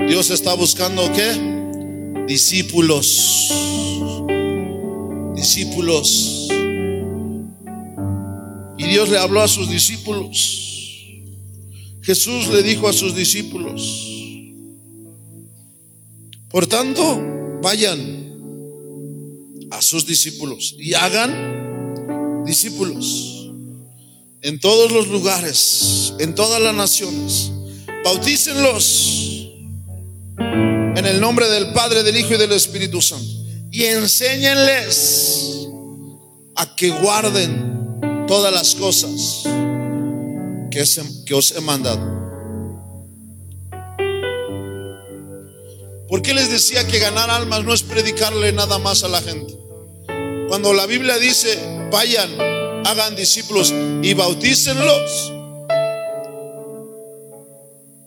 [0.08, 2.26] Dios está buscando qué?
[2.28, 3.52] Discípulos.
[5.36, 6.44] Discípulos
[8.94, 10.60] Dios le habló a sus discípulos.
[12.04, 14.13] Jesús le dijo a sus discípulos,
[16.54, 18.30] por tanto, vayan
[19.72, 23.50] a sus discípulos y hagan discípulos
[24.44, 27.52] en todos los lugares, en todas las naciones.
[28.04, 29.50] Bautícenlos
[30.38, 33.32] en el nombre del Padre, del Hijo y del Espíritu Santo.
[33.72, 35.68] Y enséñenles
[36.56, 39.42] a que guarden todas las cosas
[40.70, 42.33] que, os he mandado.
[46.08, 49.54] ¿Por qué les decía que ganar almas no es predicarle nada más a la gente?
[50.48, 51.58] Cuando la Biblia dice,
[51.92, 52.40] vayan,
[52.86, 55.32] hagan discípulos y bautícenlos.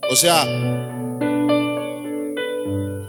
[0.09, 0.45] O sea,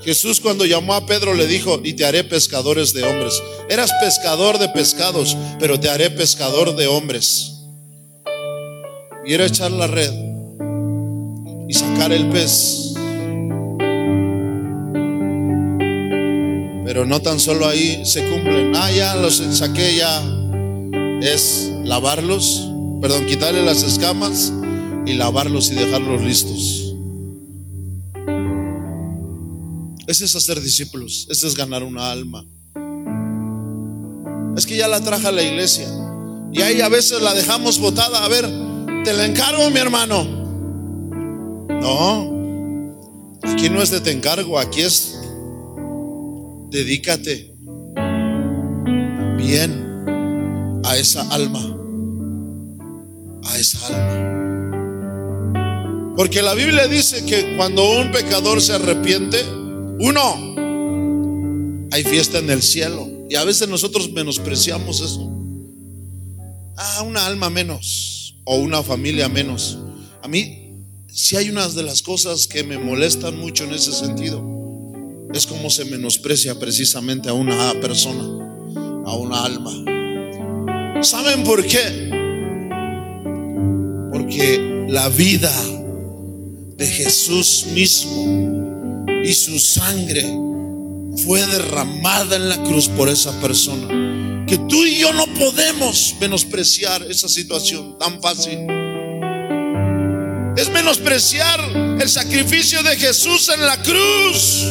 [0.01, 3.43] Jesús cuando llamó a Pedro le dijo, y te haré pescadores de hombres.
[3.69, 7.53] Eras pescador de pescados, pero te haré pescador de hombres.
[9.25, 10.13] Y era echar la red
[11.67, 12.86] y sacar el pez.
[16.87, 18.73] Pero no tan solo ahí se cumplen.
[18.73, 20.23] Ah, ya los saqué, ya.
[21.21, 22.65] Es lavarlos,
[23.01, 24.53] perdón, quitarle las escamas
[25.05, 26.95] y lavarlos y dejarlos listos.
[30.07, 32.45] Ese es hacer discípulos, ese es ganar una alma.
[34.55, 35.89] Es que ya la traje a la iglesia
[36.53, 38.23] y ahí a veces la dejamos botada.
[38.23, 38.45] A ver,
[39.03, 40.23] te la encargo, mi hermano.
[41.81, 42.31] No,
[43.43, 45.16] aquí no es de te encargo, aquí es
[46.69, 47.53] dedícate
[49.37, 49.87] bien
[50.83, 51.77] a esa alma,
[53.43, 54.37] a esa alma.
[56.15, 59.43] Porque la Biblia dice que cuando un pecador se arrepiente,
[59.99, 60.55] uno,
[61.91, 63.07] hay fiesta en el cielo.
[63.29, 65.31] Y a veces nosotros menospreciamos eso.
[66.77, 69.77] Ah, una alma menos o una familia menos.
[70.23, 74.56] A mí, si hay unas de las cosas que me molestan mucho en ese sentido,
[75.37, 78.23] es como se menosprecia precisamente a una persona,
[79.05, 79.71] a una alma.
[81.03, 82.09] ¿Saben por qué?
[84.11, 85.53] Porque la vida
[86.75, 90.23] de Jesús mismo y su sangre
[91.23, 94.45] fue derramada en la cruz por esa persona.
[94.47, 98.57] Que tú y yo no podemos menospreciar esa situación tan fácil.
[100.57, 101.59] Es menospreciar
[102.01, 104.65] el sacrificio de Jesús en la cruz.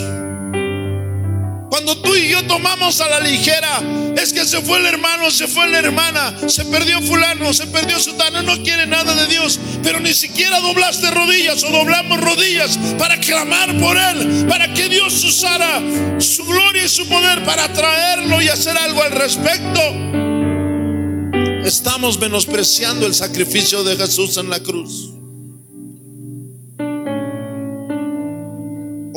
[1.77, 3.83] Cuando tú y yo tomamos a la ligera,
[4.17, 8.01] es que se fue el hermano, se fue la hermana, se perdió fulano, se perdió
[8.01, 13.21] sutano, no quiere nada de Dios, pero ni siquiera doblaste rodillas o doblamos rodillas para
[13.21, 15.83] clamar por él, para que Dios usara
[16.19, 19.81] su gloria y su poder para traerlo y hacer algo al respecto.
[21.63, 25.16] Estamos menospreciando el sacrificio de Jesús en la cruz.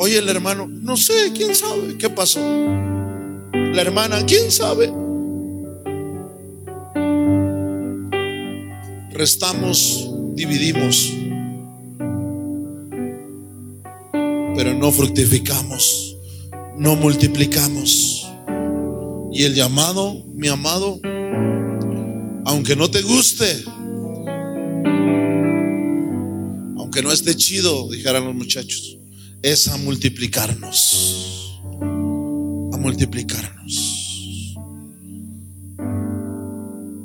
[0.02, 2.40] Oye, el hermano, no sé, quién sabe qué pasó.
[2.40, 4.90] La hermana, quién sabe.
[9.12, 11.12] Restamos, dividimos,
[14.56, 16.16] pero no fructificamos,
[16.78, 18.26] no multiplicamos.
[19.34, 20.98] Y el llamado, mi amado,
[22.46, 23.64] aunque no te guste,
[26.78, 28.96] aunque no esté chido, dijeran los muchachos,
[29.42, 31.60] es a multiplicarnos,
[32.72, 34.56] a multiplicarnos.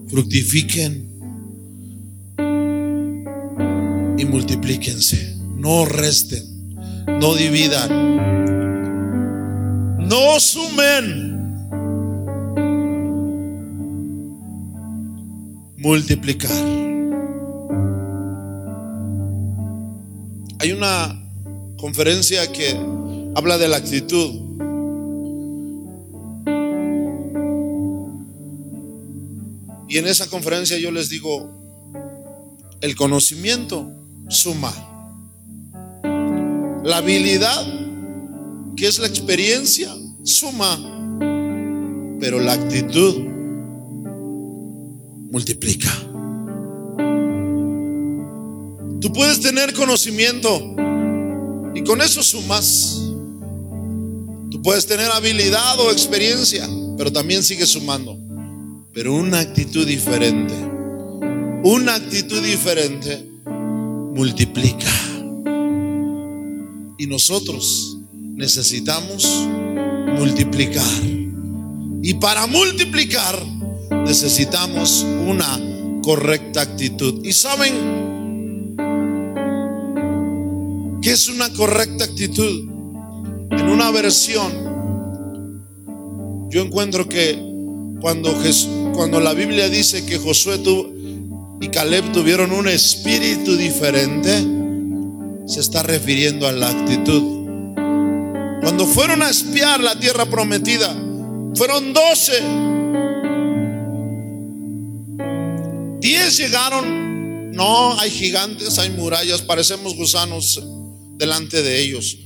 [0.08, 1.10] Fructifiquen
[4.18, 6.44] y multiplíquense, no resten,
[7.20, 8.16] no dividan,
[10.08, 11.36] no sumen.
[15.86, 16.50] multiplicar.
[20.60, 21.25] Hay una
[21.86, 22.76] conferencia que
[23.36, 24.42] habla de la actitud.
[29.88, 31.48] Y en esa conferencia yo les digo,
[32.82, 33.88] el conocimiento
[34.30, 34.74] suma.
[36.84, 37.64] La habilidad,
[38.76, 40.80] que es la experiencia, suma.
[42.20, 43.16] Pero la actitud
[45.30, 45.92] multiplica.
[49.00, 50.76] Tú puedes tener conocimiento
[51.76, 53.02] y con eso sumas.
[54.50, 56.68] Tú puedes tener habilidad o experiencia,
[56.98, 58.18] pero también sigues sumando.
[58.94, 60.54] Pero una actitud diferente,
[61.64, 63.24] una actitud diferente
[64.16, 64.90] multiplica.
[66.98, 69.28] Y nosotros necesitamos
[70.18, 71.04] multiplicar.
[72.02, 73.38] Y para multiplicar
[74.06, 75.60] necesitamos una
[76.02, 77.26] correcta actitud.
[77.26, 77.74] Y saben,
[81.06, 82.68] ¿Qué es una correcta actitud?
[83.52, 84.52] En una versión,
[86.50, 87.38] yo encuentro que
[88.02, 88.36] cuando,
[88.92, 90.64] cuando la Biblia dice que Josué
[91.62, 94.32] y Caleb tuvieron un espíritu diferente,
[95.46, 97.22] se está refiriendo a la actitud.
[98.64, 100.92] Cuando fueron a espiar la tierra prometida,
[101.54, 102.42] fueron doce.
[106.00, 107.52] Diez llegaron.
[107.52, 110.60] No, hay gigantes, hay murallas, parecemos gusanos
[111.18, 112.18] delante de ellos.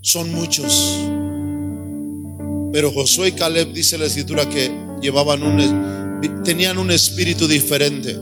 [0.00, 0.98] Son muchos.
[2.72, 4.70] Pero Josué y Caleb dice la escritura que
[5.00, 5.86] llevaban un
[6.44, 8.16] tenían un espíritu diferente.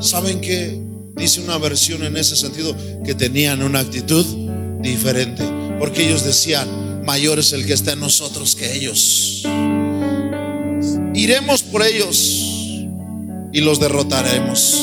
[0.00, 0.80] ¿Saben qué?
[1.16, 2.74] Dice una versión en ese sentido
[3.04, 4.24] que tenían una actitud
[4.80, 5.44] diferente,
[5.78, 9.42] porque ellos decían, mayor es el que está en nosotros que ellos.
[11.14, 12.16] Iremos por ellos
[13.52, 14.76] y los derrotaremos.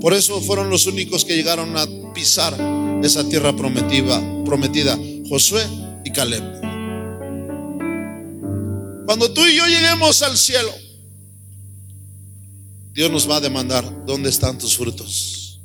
[0.00, 2.56] Por eso fueron los únicos que llegaron a pisar
[3.02, 4.98] esa tierra prometida, prometida,
[5.28, 5.62] Josué
[6.04, 6.42] y Caleb.
[9.06, 10.70] Cuando tú y yo lleguemos al cielo,
[12.92, 15.60] Dios nos va a demandar, ¿dónde están tus frutos?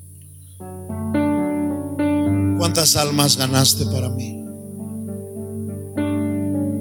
[2.58, 4.44] ¿Cuántas almas ganaste para mí?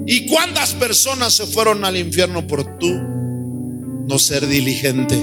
[0.07, 2.91] ¿Y cuántas personas se fueron al infierno por tú
[4.07, 5.15] no ser diligente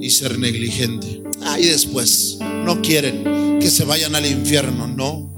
[0.00, 1.22] y ser negligente?
[1.44, 5.30] Ahí después, no quieren que se vayan al infierno, no.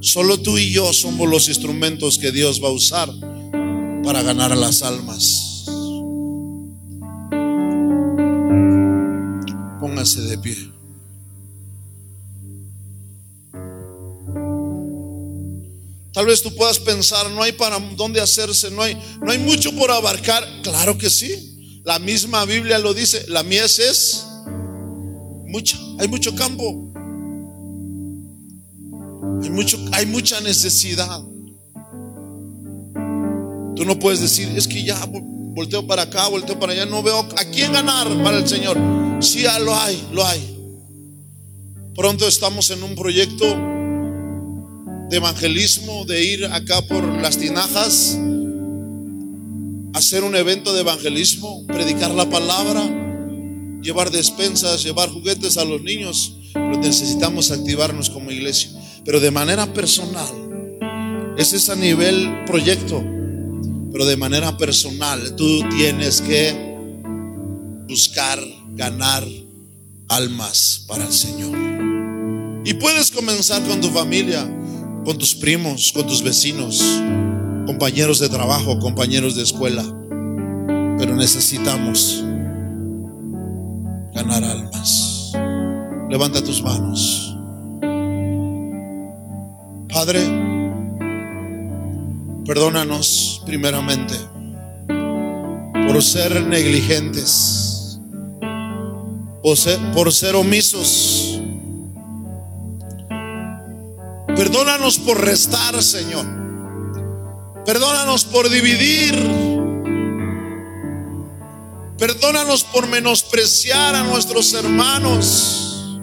[0.00, 3.08] Solo tú y yo somos los instrumentos que Dios va a usar
[4.02, 5.64] para ganar a las almas.
[9.78, 10.56] Póngase de pie.
[16.12, 19.72] Tal vez tú puedas pensar, no hay para dónde hacerse, no hay, no hay mucho
[19.76, 20.44] por abarcar.
[20.64, 21.49] Claro que sí.
[21.90, 24.24] La misma Biblia lo dice, la mies es
[25.48, 26.92] mucha, hay mucho campo.
[29.42, 31.20] Hay, mucho, hay mucha necesidad.
[33.74, 37.26] Tú no puedes decir, es que ya volteo para acá, volteo para allá, no veo
[37.36, 38.78] a quién ganar para el Señor.
[39.18, 40.58] Sí, ya lo hay, lo hay.
[41.96, 43.46] Pronto estamos en un proyecto
[45.10, 48.16] de evangelismo, de ir acá por las tinajas
[49.92, 52.82] hacer un evento de evangelismo, predicar la palabra,
[53.82, 58.70] llevar despensas, llevar juguetes a los niños, pero necesitamos activarnos como iglesia.
[59.04, 60.28] Pero de manera personal,
[61.36, 63.02] ese es a nivel proyecto,
[63.92, 66.70] pero de manera personal tú tienes que
[67.88, 68.40] buscar
[68.74, 69.26] ganar
[70.08, 71.56] almas para el Señor.
[72.64, 74.44] Y puedes comenzar con tu familia,
[75.04, 76.82] con tus primos, con tus vecinos,
[77.70, 79.84] compañeros de trabajo, compañeros de escuela.
[80.98, 82.24] Pero necesitamos
[84.12, 85.32] ganar almas.
[86.08, 87.38] Levanta tus manos.
[89.88, 90.20] Padre,
[92.44, 94.16] perdónanos primeramente
[95.86, 98.00] por ser negligentes,
[99.44, 101.40] por ser, por ser omisos.
[104.34, 106.39] Perdónanos por restar, Señor.
[107.70, 109.14] Perdónanos por dividir.
[111.98, 116.00] Perdónanos por menospreciar a nuestros hermanos.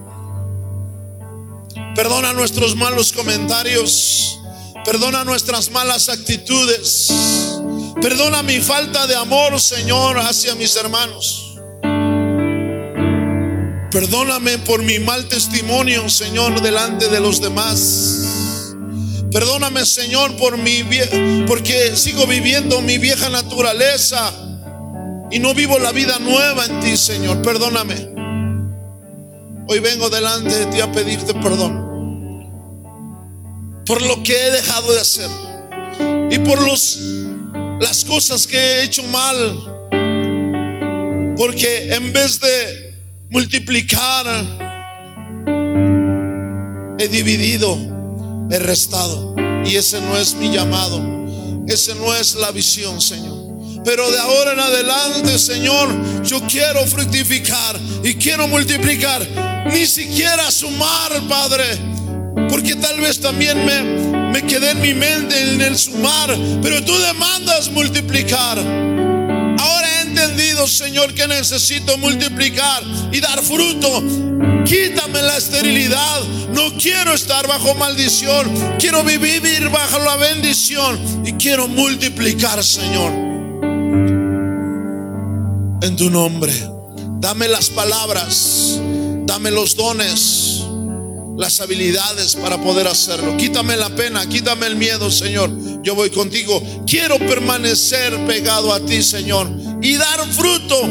[1.93, 4.39] Perdona nuestros malos comentarios.
[4.85, 7.11] Perdona nuestras malas actitudes.
[8.01, 11.57] Perdona mi falta de amor, Señor, hacia mis hermanos.
[13.91, 18.26] Perdóname por mi mal testimonio, Señor, delante de los demás.
[19.31, 20.83] Perdóname, Señor, por mi
[21.47, 24.33] porque sigo viviendo mi vieja naturaleza
[25.29, 27.41] y no vivo la vida nueva en ti, Señor.
[27.41, 27.95] Perdóname.
[29.67, 31.87] Hoy vengo delante de ti a pedirte perdón
[33.87, 35.29] por lo que he dejado de hacer
[36.29, 36.99] y por los
[37.79, 39.73] las cosas que he hecho mal.
[41.37, 42.95] Porque en vez de
[43.29, 44.25] multiplicar,
[46.97, 47.77] he dividido,
[48.49, 49.35] he restado.
[49.65, 51.01] Y ese no es mi llamado.
[51.67, 53.37] Ese no es la visión, Señor.
[53.83, 59.25] Pero de ahora en adelante, Señor, yo quiero fructificar y quiero multiplicar.
[59.71, 61.65] Ni siquiera sumar, Padre.
[62.49, 66.97] Porque tal vez también me, me quedé en mi mente en el sumar, pero tú
[66.97, 68.57] demandas multiplicar.
[70.67, 74.03] Señor, que necesito multiplicar y dar fruto.
[74.65, 76.23] Quítame la esterilidad.
[76.53, 78.77] No quiero estar bajo maldición.
[78.79, 83.11] Quiero vivir bajo la bendición y quiero multiplicar, Señor.
[85.81, 86.53] En tu nombre,
[87.19, 88.79] dame las palabras,
[89.25, 90.63] dame los dones
[91.37, 93.37] las habilidades para poder hacerlo.
[93.37, 95.51] Quítame la pena, quítame el miedo, Señor.
[95.83, 96.61] Yo voy contigo.
[96.87, 99.47] Quiero permanecer pegado a ti, Señor,
[99.81, 100.83] y dar fruto.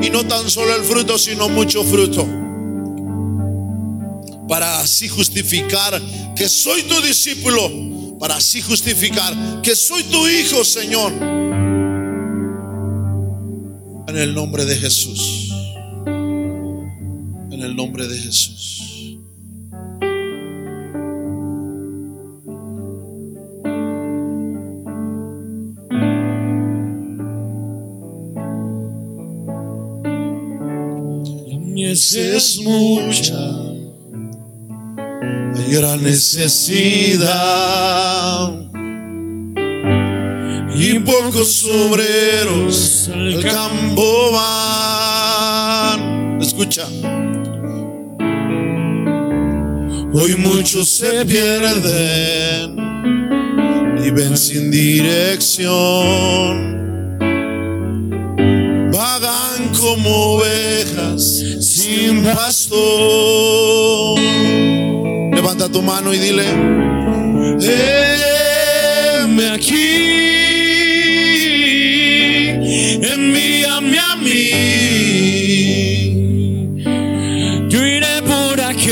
[0.00, 2.26] Y no tan solo el fruto, sino mucho fruto.
[4.48, 6.00] Para así justificar
[6.34, 7.70] que soy tu discípulo.
[8.18, 11.12] Para así justificar que soy tu hijo, Señor.
[14.08, 15.50] En el nombre de Jesús.
[16.06, 18.95] En el nombre de Jesús.
[31.96, 33.38] Es mucha,
[35.54, 37.26] hay gran necesidad
[40.78, 45.98] y pocos obreros al campo van.
[46.38, 46.86] Escucha.
[50.12, 52.76] Hoy muchos se pierden
[54.04, 55.96] y ven sin dirección.
[58.92, 59.55] Vagan
[59.86, 61.22] como ovejas
[61.60, 64.18] sin pastor.
[65.32, 66.44] Levanta tu mano y dile,
[69.22, 69.88] heme aquí,
[73.14, 74.50] envíame a mí.
[77.68, 78.90] Yo iré por aquellos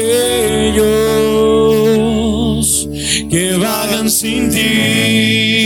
[3.30, 5.63] que vagan sin ti.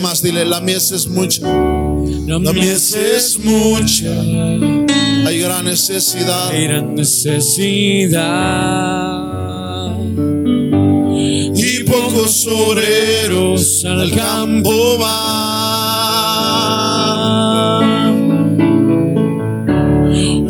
[0.00, 1.46] Más, dile, la mies es mucha.
[2.26, 4.20] La, mies es mucha.
[5.26, 6.50] Hay gran necesidad.
[6.50, 8.22] Hay gran necesidad.
[11.54, 15.42] Y pocos obreros al campo van.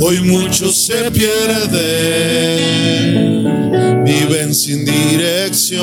[0.00, 1.72] Hoy muchos se pierden,
[4.32, 5.82] viven sin dirección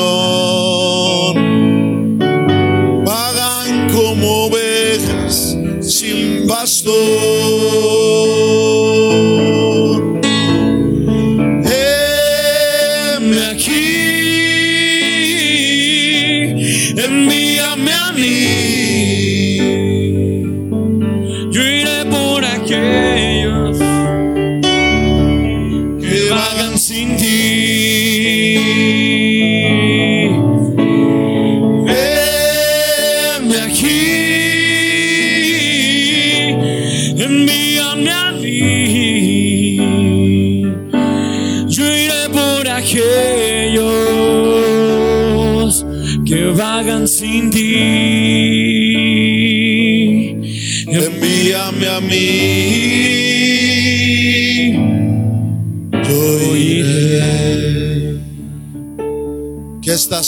[3.94, 8.09] como ovejas sin pastor.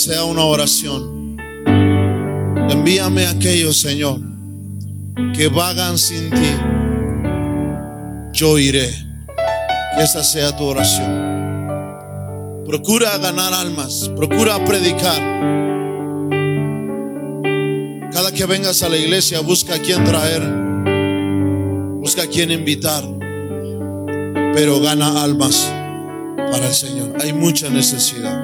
[0.02, 1.36] Sea una oración.
[2.68, 4.18] Envíame a aquellos, Señor,
[5.32, 6.50] que vagan sin ti.
[8.32, 8.90] Yo iré.
[9.94, 11.22] Que esa sea tu oración.
[12.66, 14.10] Procura ganar almas.
[14.16, 15.20] Procura predicar.
[18.12, 20.42] Cada que vengas a la iglesia, busca a quien traer.
[22.00, 23.04] Busca a quien invitar.
[24.52, 25.72] Pero gana almas
[26.36, 27.14] para el Señor.
[27.20, 28.41] Hay mucha necesidad.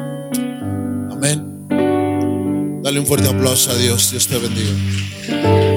[2.89, 4.13] Dale un fuerte aplauso a Dios.
[4.13, 5.68] Dios te bendiga.